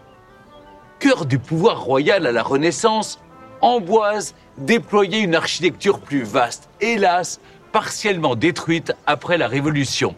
Cœur 1.00 1.26
du 1.26 1.40
pouvoir 1.40 1.80
royal 1.80 2.28
à 2.28 2.30
la 2.30 2.44
Renaissance, 2.44 3.18
Amboise 3.60 4.36
déployait 4.56 5.22
une 5.22 5.34
architecture 5.34 5.98
plus 5.98 6.22
vaste. 6.22 6.68
Hélas, 6.80 7.40
partiellement 7.72 8.36
détruite 8.36 8.92
après 9.06 9.38
la 9.38 9.48
Révolution. 9.48 10.14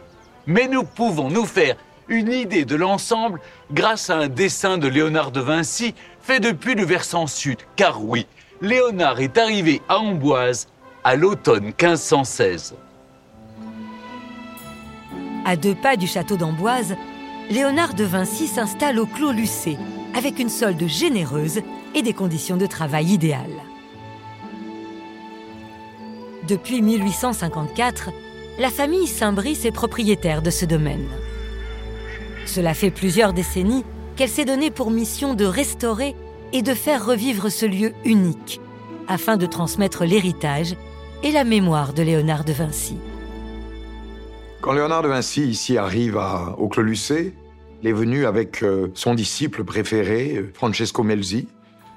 Mais 0.47 0.69
nous 0.69 0.85
pouvons 0.85 1.31
nous 1.31 1.47
faire 1.47 1.77
une 2.09 2.33
idée 2.33 2.65
de 2.65 2.77
l'ensemble 2.77 3.41
grâce 3.73 4.11
à 4.11 4.17
un 4.17 4.29
dessin 4.29 4.79
de 4.79 4.89
Léonard 4.89 5.31
de 5.31 5.41
Vinci 5.41 5.95
fait 6.21 6.41
depuis 6.41 6.75
le 6.75 6.85
versant 6.85 7.27
sud. 7.27 7.59
Car 7.77 8.05
oui, 8.05 8.27
Léonard 8.61 9.21
est 9.21 9.39
arrivé 9.39 9.81
à 9.89 9.99
Amboise 9.99 10.69
à 11.05 11.17
l'automne 11.17 11.67
1516. 11.67 12.75
À 15.45 15.57
deux 15.57 15.75
pas 15.75 15.97
du 15.97 16.07
château 16.07 16.37
d'Amboise, 16.37 16.97
Léonard 17.49 17.95
de 17.95 18.05
Vinci 18.05 18.47
s'installe 18.47 18.99
au 18.99 19.07
Clos 19.07 19.33
Lucé 19.33 19.79
avec 20.15 20.39
une 20.39 20.49
solde 20.49 20.87
généreuse 20.87 21.61
et 21.95 22.03
des 22.03 22.13
conditions 22.13 22.57
de 22.57 22.67
travail 22.67 23.07
idéales. 23.07 23.70
Depuis 26.51 26.83
1854, 26.83 28.11
la 28.59 28.71
famille 28.71 29.07
Saint-Brice 29.07 29.65
est 29.67 29.71
propriétaire 29.71 30.43
de 30.43 30.51
ce 30.51 30.65
domaine. 30.65 31.07
Cela 32.45 32.75
fait 32.75 32.91
plusieurs 32.91 33.33
décennies 33.33 33.85
qu'elle 34.17 34.29
s'est 34.29 34.45
donnée 34.45 34.73
pour 34.73 34.91
mission 34.91 35.35
de 35.35 35.45
restaurer 35.45 36.17
et 36.53 36.63
de 36.63 36.75
faire 36.75 37.07
revivre 37.07 37.53
ce 37.53 37.67
lieu 37.67 37.93
unique, 38.05 38.61
afin 39.07 39.37
de 39.37 39.47
transmettre 39.47 40.05
l'héritage 40.05 40.75
et 41.23 41.31
la 41.31 41.45
mémoire 41.45 41.93
de 41.93 42.03
Léonard 42.03 42.45
de 42.45 42.53
Vinci. 42.53 42.97
Quand 44.61 44.73
Léonard 44.73 45.03
de 45.03 45.09
Vinci 45.09 45.47
ici 45.47 45.79
arrive 45.79 46.21
au 46.59 46.67
Clos 46.67 46.83
Lucé, 46.83 47.33
Il 47.81 47.89
est 47.89 47.93
venu 47.93 48.27
avec 48.27 48.65
euh, 48.65 48.89
son 48.95 49.15
disciple 49.15 49.63
préféré, 49.63 50.45
Francesco 50.53 51.05
Melzi, 51.05 51.47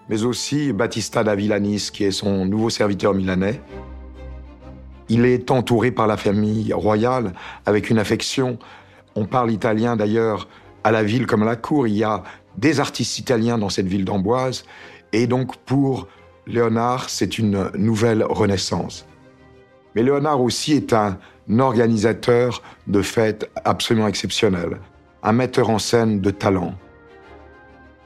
mais 0.09 0.23
aussi 0.23 0.73
Battista 0.73 1.23
da 1.23 1.33
Villanis, 1.33 1.89
qui 1.91 2.03
est 2.03 2.11
son 2.11 2.45
nouveau 2.45 2.69
serviteur 2.69 3.15
milanais. 3.15 3.59
Il 5.09 5.25
est 5.25 5.51
entouré 5.51 5.91
par 5.91 6.07
la 6.07 6.17
famille 6.17 6.73
royale 6.73 7.33
avec 7.65 7.89
une 7.89 7.99
affection. 7.99 8.57
On 9.15 9.25
parle 9.25 9.51
italien 9.51 9.95
d'ailleurs 9.95 10.47
à 10.83 10.91
la 10.91 11.03
ville 11.03 11.27
comme 11.27 11.43
à 11.43 11.45
la 11.45 11.55
cour. 11.55 11.87
Il 11.87 11.95
y 11.95 12.03
a 12.03 12.23
des 12.57 12.79
artistes 12.79 13.19
italiens 13.19 13.57
dans 13.57 13.69
cette 13.69 13.87
ville 13.87 14.05
d'Amboise. 14.05 14.63
Et 15.11 15.27
donc 15.27 15.57
pour 15.57 16.07
Léonard, 16.47 17.09
c'est 17.09 17.37
une 17.37 17.69
nouvelle 17.75 18.23
renaissance. 18.23 19.05
Mais 19.95 20.03
Léonard 20.03 20.41
aussi 20.41 20.73
est 20.73 20.93
un 20.93 21.17
organisateur 21.59 22.61
de 22.87 23.01
fêtes 23.01 23.49
absolument 23.63 24.07
exceptionnel, 24.07 24.79
un 25.21 25.33
metteur 25.33 25.69
en 25.69 25.79
scène 25.79 26.19
de 26.19 26.31
talent. 26.31 26.73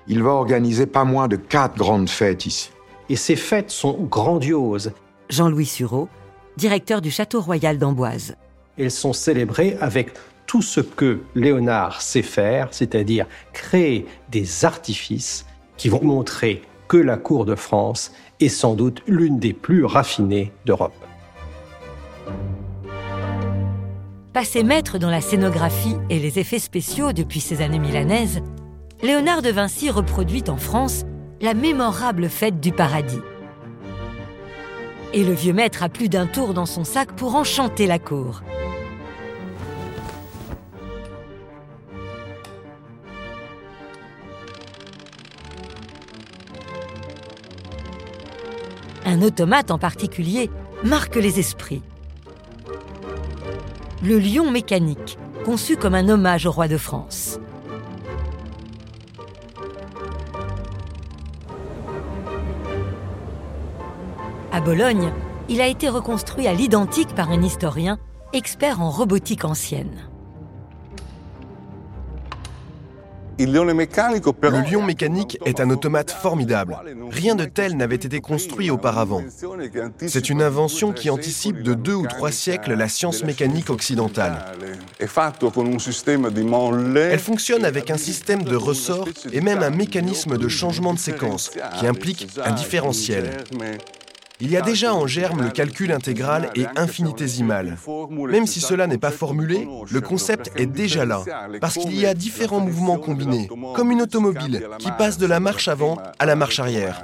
Il 0.08 0.24
va 0.24 0.32
organiser 0.32 0.86
pas 0.86 1.04
moins 1.04 1.28
de 1.28 1.36
quatre 1.36 1.78
grandes 1.78 2.10
fêtes 2.10 2.46
ici. 2.46 2.72
Et 3.10 3.16
ces 3.16 3.36
fêtes 3.36 3.72
sont 3.72 4.04
grandioses. 4.04 4.92
Jean-Louis 5.30 5.66
Sureau, 5.66 6.10
directeur 6.58 7.02
du 7.02 7.12
Château 7.12 7.40
Royal 7.40 7.78
d'Amboise. 7.78 8.36
Elles 8.78 8.92
sont 8.92 9.14
célébrées 9.14 9.78
avec 9.80 10.12
tout 10.48 10.62
ce 10.62 10.82
que 10.82 11.22
Léonard 11.36 12.02
sait 12.02 12.22
faire, 12.24 12.70
c'est-à-dire 12.72 13.28
créer 13.54 14.06
des 14.30 14.66
artifices 14.66 15.46
qui 15.78 15.88
vont 15.88 16.04
montrer 16.04 16.64
que 16.88 16.98
la 16.98 17.18
cour 17.18 17.46
de 17.46 17.56
France 17.56 18.12
est 18.40 18.50
sans 18.50 18.76
doute 18.76 19.04
l'une 19.08 19.40
des 19.40 19.54
plus 19.54 19.86
raffinées 19.86 20.52
d'Europe. 20.66 20.96
Passé 24.34 24.64
maître 24.64 24.98
dans 24.98 25.10
la 25.10 25.22
scénographie 25.22 25.96
et 26.10 26.20
les 26.20 26.40
effets 26.40 26.60
spéciaux 26.60 27.12
depuis 27.12 27.40
ces 27.40 27.62
années 27.62 27.80
milanaises, 27.80 28.42
Léonard 29.04 29.42
de 29.42 29.50
Vinci 29.50 29.90
reproduit 29.90 30.44
en 30.48 30.58
France 30.58 31.06
la 31.42 31.54
mémorable 31.54 32.30
fête 32.30 32.60
du 32.60 32.72
paradis. 32.72 33.22
Et 35.14 35.24
le 35.24 35.34
vieux 35.34 35.54
maître 35.54 35.84
a 35.84 35.90
plus 35.90 36.10
d'un 36.10 36.28
tour 36.28 36.54
dans 36.54 36.66
son 36.66 36.84
sac 36.84 37.12
pour 37.14 37.36
enchanter 37.36 37.88
la 37.88 38.00
cour. 38.00 38.42
Un 49.06 49.22
automate 49.22 49.72
en 49.72 49.78
particulier 49.78 50.52
marque 50.84 51.16
les 51.16 51.40
esprits. 51.40 51.82
Le 54.04 54.20
lion 54.20 54.52
mécanique, 54.52 55.18
conçu 55.46 55.78
comme 55.78 55.96
un 55.96 56.10
hommage 56.10 56.46
au 56.46 56.52
roi 56.52 56.68
de 56.68 56.78
France. 56.78 57.40
Bologne, 64.68 65.14
il 65.48 65.62
a 65.62 65.68
été 65.68 65.88
reconstruit 65.88 66.46
à 66.46 66.52
l'identique 66.52 67.16
par 67.16 67.32
un 67.32 67.42
historien 67.42 67.98
expert 68.34 68.82
en 68.82 68.90
robotique 68.90 69.46
ancienne. 69.46 70.10
Le 73.40 74.70
lion 74.70 74.84
mécanique 74.84 75.38
est 75.46 75.62
un 75.62 75.70
automate 75.70 76.12
formidable. 76.12 76.76
Rien 77.10 77.36
de 77.36 77.46
tel 77.46 77.78
n'avait 77.78 77.96
été 77.96 78.20
construit 78.20 78.70
auparavant. 78.70 79.24
C'est 80.06 80.30
une 80.30 80.42
invention 80.42 80.92
qui 80.92 81.10
anticipe 81.10 81.64
de 81.64 81.74
deux 81.74 81.96
ou 81.96 82.06
trois 82.06 82.34
siècles 82.34 82.74
la 82.74 82.90
science 82.90 83.24
mécanique 83.24 83.70
occidentale. 83.70 84.48
Elle 85.00 85.08
fonctionne 87.20 87.64
avec 87.64 87.90
un 87.90 87.98
système 87.98 88.44
de 88.44 88.58
ressorts 88.58 89.08
et 89.32 89.40
même 89.40 89.64
un 89.64 89.70
mécanisme 89.70 90.38
de 90.38 90.50
changement 90.50 90.94
de 90.94 91.00
séquence 91.00 91.52
qui 91.80 91.88
implique 91.88 92.28
un 92.44 92.52
différentiel. 92.52 93.32
Il 94.40 94.52
y 94.52 94.58
a 94.58 94.62
déjà 94.62 94.94
en 94.94 95.08
germe 95.08 95.44
le 95.44 95.50
calcul 95.50 95.92
intégral 95.92 96.52
et 96.56 96.66
infinitésimal. 96.76 97.78
Même 98.12 98.46
si 98.46 98.60
cela 98.60 98.86
n'est 98.86 98.98
pas 98.98 99.12
formulé, 99.12 99.68
le 99.92 100.02
concept 100.02 100.52
est 100.56 100.68
déjà 100.68 101.06
là, 101.06 101.24
parce 101.60 101.76
qu'il 101.76 102.00
y 102.00 102.06
a 102.06 102.14
différents 102.14 102.60
mouvements 102.60 103.00
combinés, 103.00 103.50
comme 103.76 103.92
une 103.92 104.02
automobile 104.02 104.68
qui 104.78 104.92
passe 104.92 105.18
de 105.18 105.26
la 105.26 105.40
marche 105.40 105.68
avant 105.68 105.98
à 106.20 106.26
la 106.26 106.36
marche 106.36 106.60
arrière. 106.60 107.04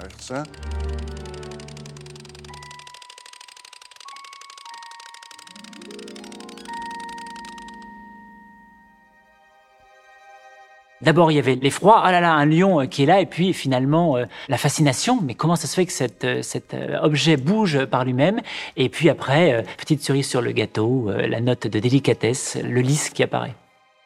D'abord, 11.03 11.31
il 11.31 11.35
y 11.35 11.39
avait 11.39 11.55
l'effroi, 11.55 12.01
ah 12.01 12.11
là 12.13 12.21
là, 12.21 12.33
un 12.33 12.45
lion 12.45 12.79
euh, 12.79 12.85
qui 12.85 13.03
est 13.03 13.05
là, 13.05 13.19
et 13.19 13.25
puis 13.25 13.51
finalement 13.51 14.15
euh, 14.15 14.23
la 14.47 14.57
fascination. 14.57 15.19
Mais 15.21 15.35
comment 15.35 15.57
ça 15.57 15.67
se 15.67 15.75
fait 15.75 15.85
que 15.85 15.91
cet, 15.91 16.23
euh, 16.23 16.41
cet 16.41 16.75
objet 17.01 17.35
bouge 17.35 17.85
par 17.85 18.05
lui-même? 18.05 18.39
Et 18.77 18.87
puis 18.87 19.09
après, 19.09 19.65
petite 19.77 20.01
cerise 20.01 20.27
sur 20.27 20.41
le 20.41 20.51
gâteau, 20.51 21.09
la 21.11 21.41
note 21.41 21.67
de 21.67 21.79
délicatesse, 21.79 22.57
le 22.63 22.81
lys 22.81 23.09
qui 23.09 23.21
apparaît. 23.23 23.55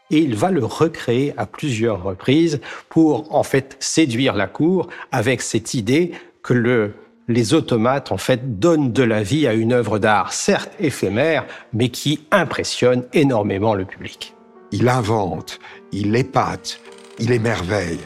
Et 0.09 0.19
il 0.19 0.35
va 0.35 0.51
le 0.51 0.65
recréer 0.65 1.33
à 1.37 1.45
plusieurs 1.45 2.01
reprises 2.01 2.61
pour 2.89 3.33
en 3.35 3.43
fait 3.43 3.75
séduire 3.79 4.33
la 4.35 4.47
cour 4.47 4.87
avec 5.11 5.41
cette 5.41 5.73
idée 5.73 6.11
que 6.41 6.53
le 6.53 6.93
les 7.27 7.53
automates, 7.53 8.11
en 8.11 8.17
fait, 8.17 8.57
donnent 8.57 8.93
de 8.93 9.03
la 9.03 9.21
vie 9.21 9.47
à 9.47 9.53
une 9.53 9.73
œuvre 9.73 9.99
d'art, 9.99 10.31
certes 10.31 10.71
éphémère, 10.79 11.45
mais 11.73 11.89
qui 11.89 12.25
impressionne 12.31 13.03
énormément 13.11 13.73
le 13.73 13.83
public. 13.83 14.33
Il 14.71 14.89
invente, 14.89 15.59
il 15.91 16.15
épate, 16.15 16.79
il 17.19 17.31
émerveille. 17.31 17.99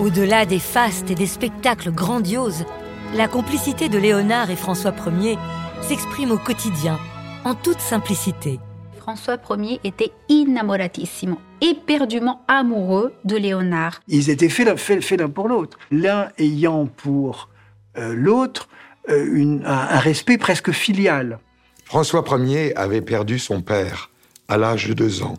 Au-delà 0.00 0.44
des 0.44 0.58
fastes 0.58 1.10
et 1.10 1.14
des 1.14 1.26
spectacles 1.26 1.90
grandioses, 1.90 2.64
la 3.14 3.28
complicité 3.28 3.88
de 3.88 3.98
Léonard 3.98 4.50
et 4.50 4.56
François 4.56 4.94
Ier 5.20 5.38
s'exprime 5.82 6.32
au 6.32 6.38
quotidien, 6.38 6.98
en 7.44 7.54
toute 7.54 7.80
simplicité. 7.80 8.58
François 9.04 9.36
Ier 9.58 9.80
était 9.84 10.12
innamoratissimo, 10.30 11.38
éperdument 11.60 12.40
amoureux 12.48 13.12
de 13.26 13.36
Léonard. 13.36 14.00
Ils 14.08 14.30
étaient 14.30 14.48
faits 14.48 14.66
l'un 15.20 15.28
pour 15.28 15.46
l'autre, 15.46 15.76
l'un 15.90 16.30
ayant 16.38 16.86
pour 16.86 17.50
euh, 17.98 18.14
l'autre 18.14 18.66
euh, 19.10 19.60
un, 19.62 19.98
respect 19.98 20.38
presque 20.38 20.70
filial. 20.70 21.38
François 21.84 22.24
Ier 22.38 22.74
avait 22.78 23.02
perdu 23.02 23.38
son 23.38 23.60
père 23.60 24.08
à 24.48 24.56
l'âge 24.56 24.88
de 24.88 24.94
deux 24.94 25.22
ans. 25.22 25.36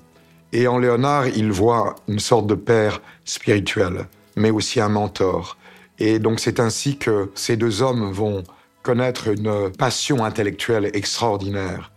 Et 0.53 0.67
en 0.67 0.77
Léonard, 0.77 1.29
il 1.29 1.51
voit 1.51 1.95
une 2.07 2.19
sorte 2.19 2.45
de 2.45 2.53
père 2.53 3.01
spirituel, 3.23 4.05
mais 4.35 4.51
aussi 4.51 4.79
un 4.79 4.89
mentor. 4.89 5.57
Et 5.97 6.19
donc 6.19 6.39
c'est 6.39 6.59
ainsi 6.59 6.99
que 6.99 7.31
ces 7.33 7.57
deux 7.57 7.81
hommes 7.81 8.11
vont 8.11 8.43
connaître 8.83 9.27
une 9.27 9.71
passion 9.71 10.23
intellectuelle 10.23 10.91
extraordinaire. 10.93 11.91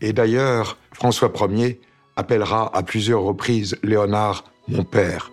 Et 0.00 0.12
d'ailleurs, 0.12 0.78
François 1.02 1.32
Ier 1.50 1.80
appellera 2.14 2.70
à 2.72 2.84
plusieurs 2.84 3.22
reprises 3.22 3.76
Léonard 3.82 4.44
mon 4.68 4.84
père. 4.84 5.32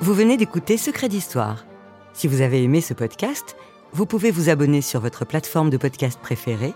Vous 0.00 0.14
venez 0.14 0.36
d'écouter 0.36 0.76
Secret 0.76 1.08
d'Histoire. 1.08 1.66
Si 2.12 2.28
vous 2.28 2.42
avez 2.42 2.62
aimé 2.62 2.80
ce 2.80 2.94
podcast, 2.94 3.56
vous 3.92 4.06
pouvez 4.06 4.30
vous 4.30 4.50
abonner 4.50 4.82
sur 4.82 5.00
votre 5.00 5.24
plateforme 5.24 5.70
de 5.70 5.78
podcast 5.78 6.20
préférée. 6.20 6.74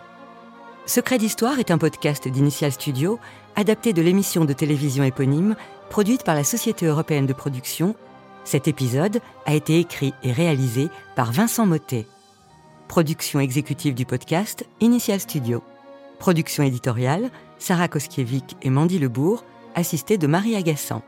Secret 0.89 1.19
d'Histoire 1.19 1.59
est 1.59 1.71
un 1.71 1.77
podcast 1.77 2.29
d'Initial 2.29 2.73
Studio, 2.73 3.19
adapté 3.57 3.93
de 3.93 4.01
l'émission 4.01 4.47
de 4.47 4.55
télévision 4.55 5.05
éponyme, 5.05 5.55
produite 5.91 6.25
par 6.25 6.35
la 6.35 6.45
Société 6.45 6.87
européenne 6.87 7.27
de 7.27 7.35
production. 7.35 7.95
Cet 8.43 8.69
épisode 8.69 9.21
a 9.45 9.55
été 9.55 9.79
écrit 9.79 10.15
et 10.23 10.33
réalisé 10.33 10.89
par 11.15 11.31
Vincent 11.31 11.67
Mottet. 11.67 12.07
Production 12.89 13.39
exécutive 13.39 13.93
du 13.93 14.07
podcast, 14.07 14.65
Initial 14.81 15.21
Studio. 15.21 15.63
Production 16.19 16.63
éditoriale, 16.63 17.29
Sarah 17.59 17.89
Koskiewicz 17.89 18.57
et 18.63 18.71
Mandy 18.71 18.99
Lebourg, 18.99 19.45
assistée 19.75 20.17
de 20.17 20.27
Marie 20.27 20.57
Agassan. 20.57 21.03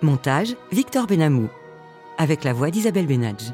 Montage 0.00 0.56
Victor 0.72 1.06
Benamou. 1.06 1.50
Avec 2.16 2.42
la 2.42 2.54
voix 2.54 2.70
d'Isabelle 2.70 3.06
Benadj. 3.06 3.52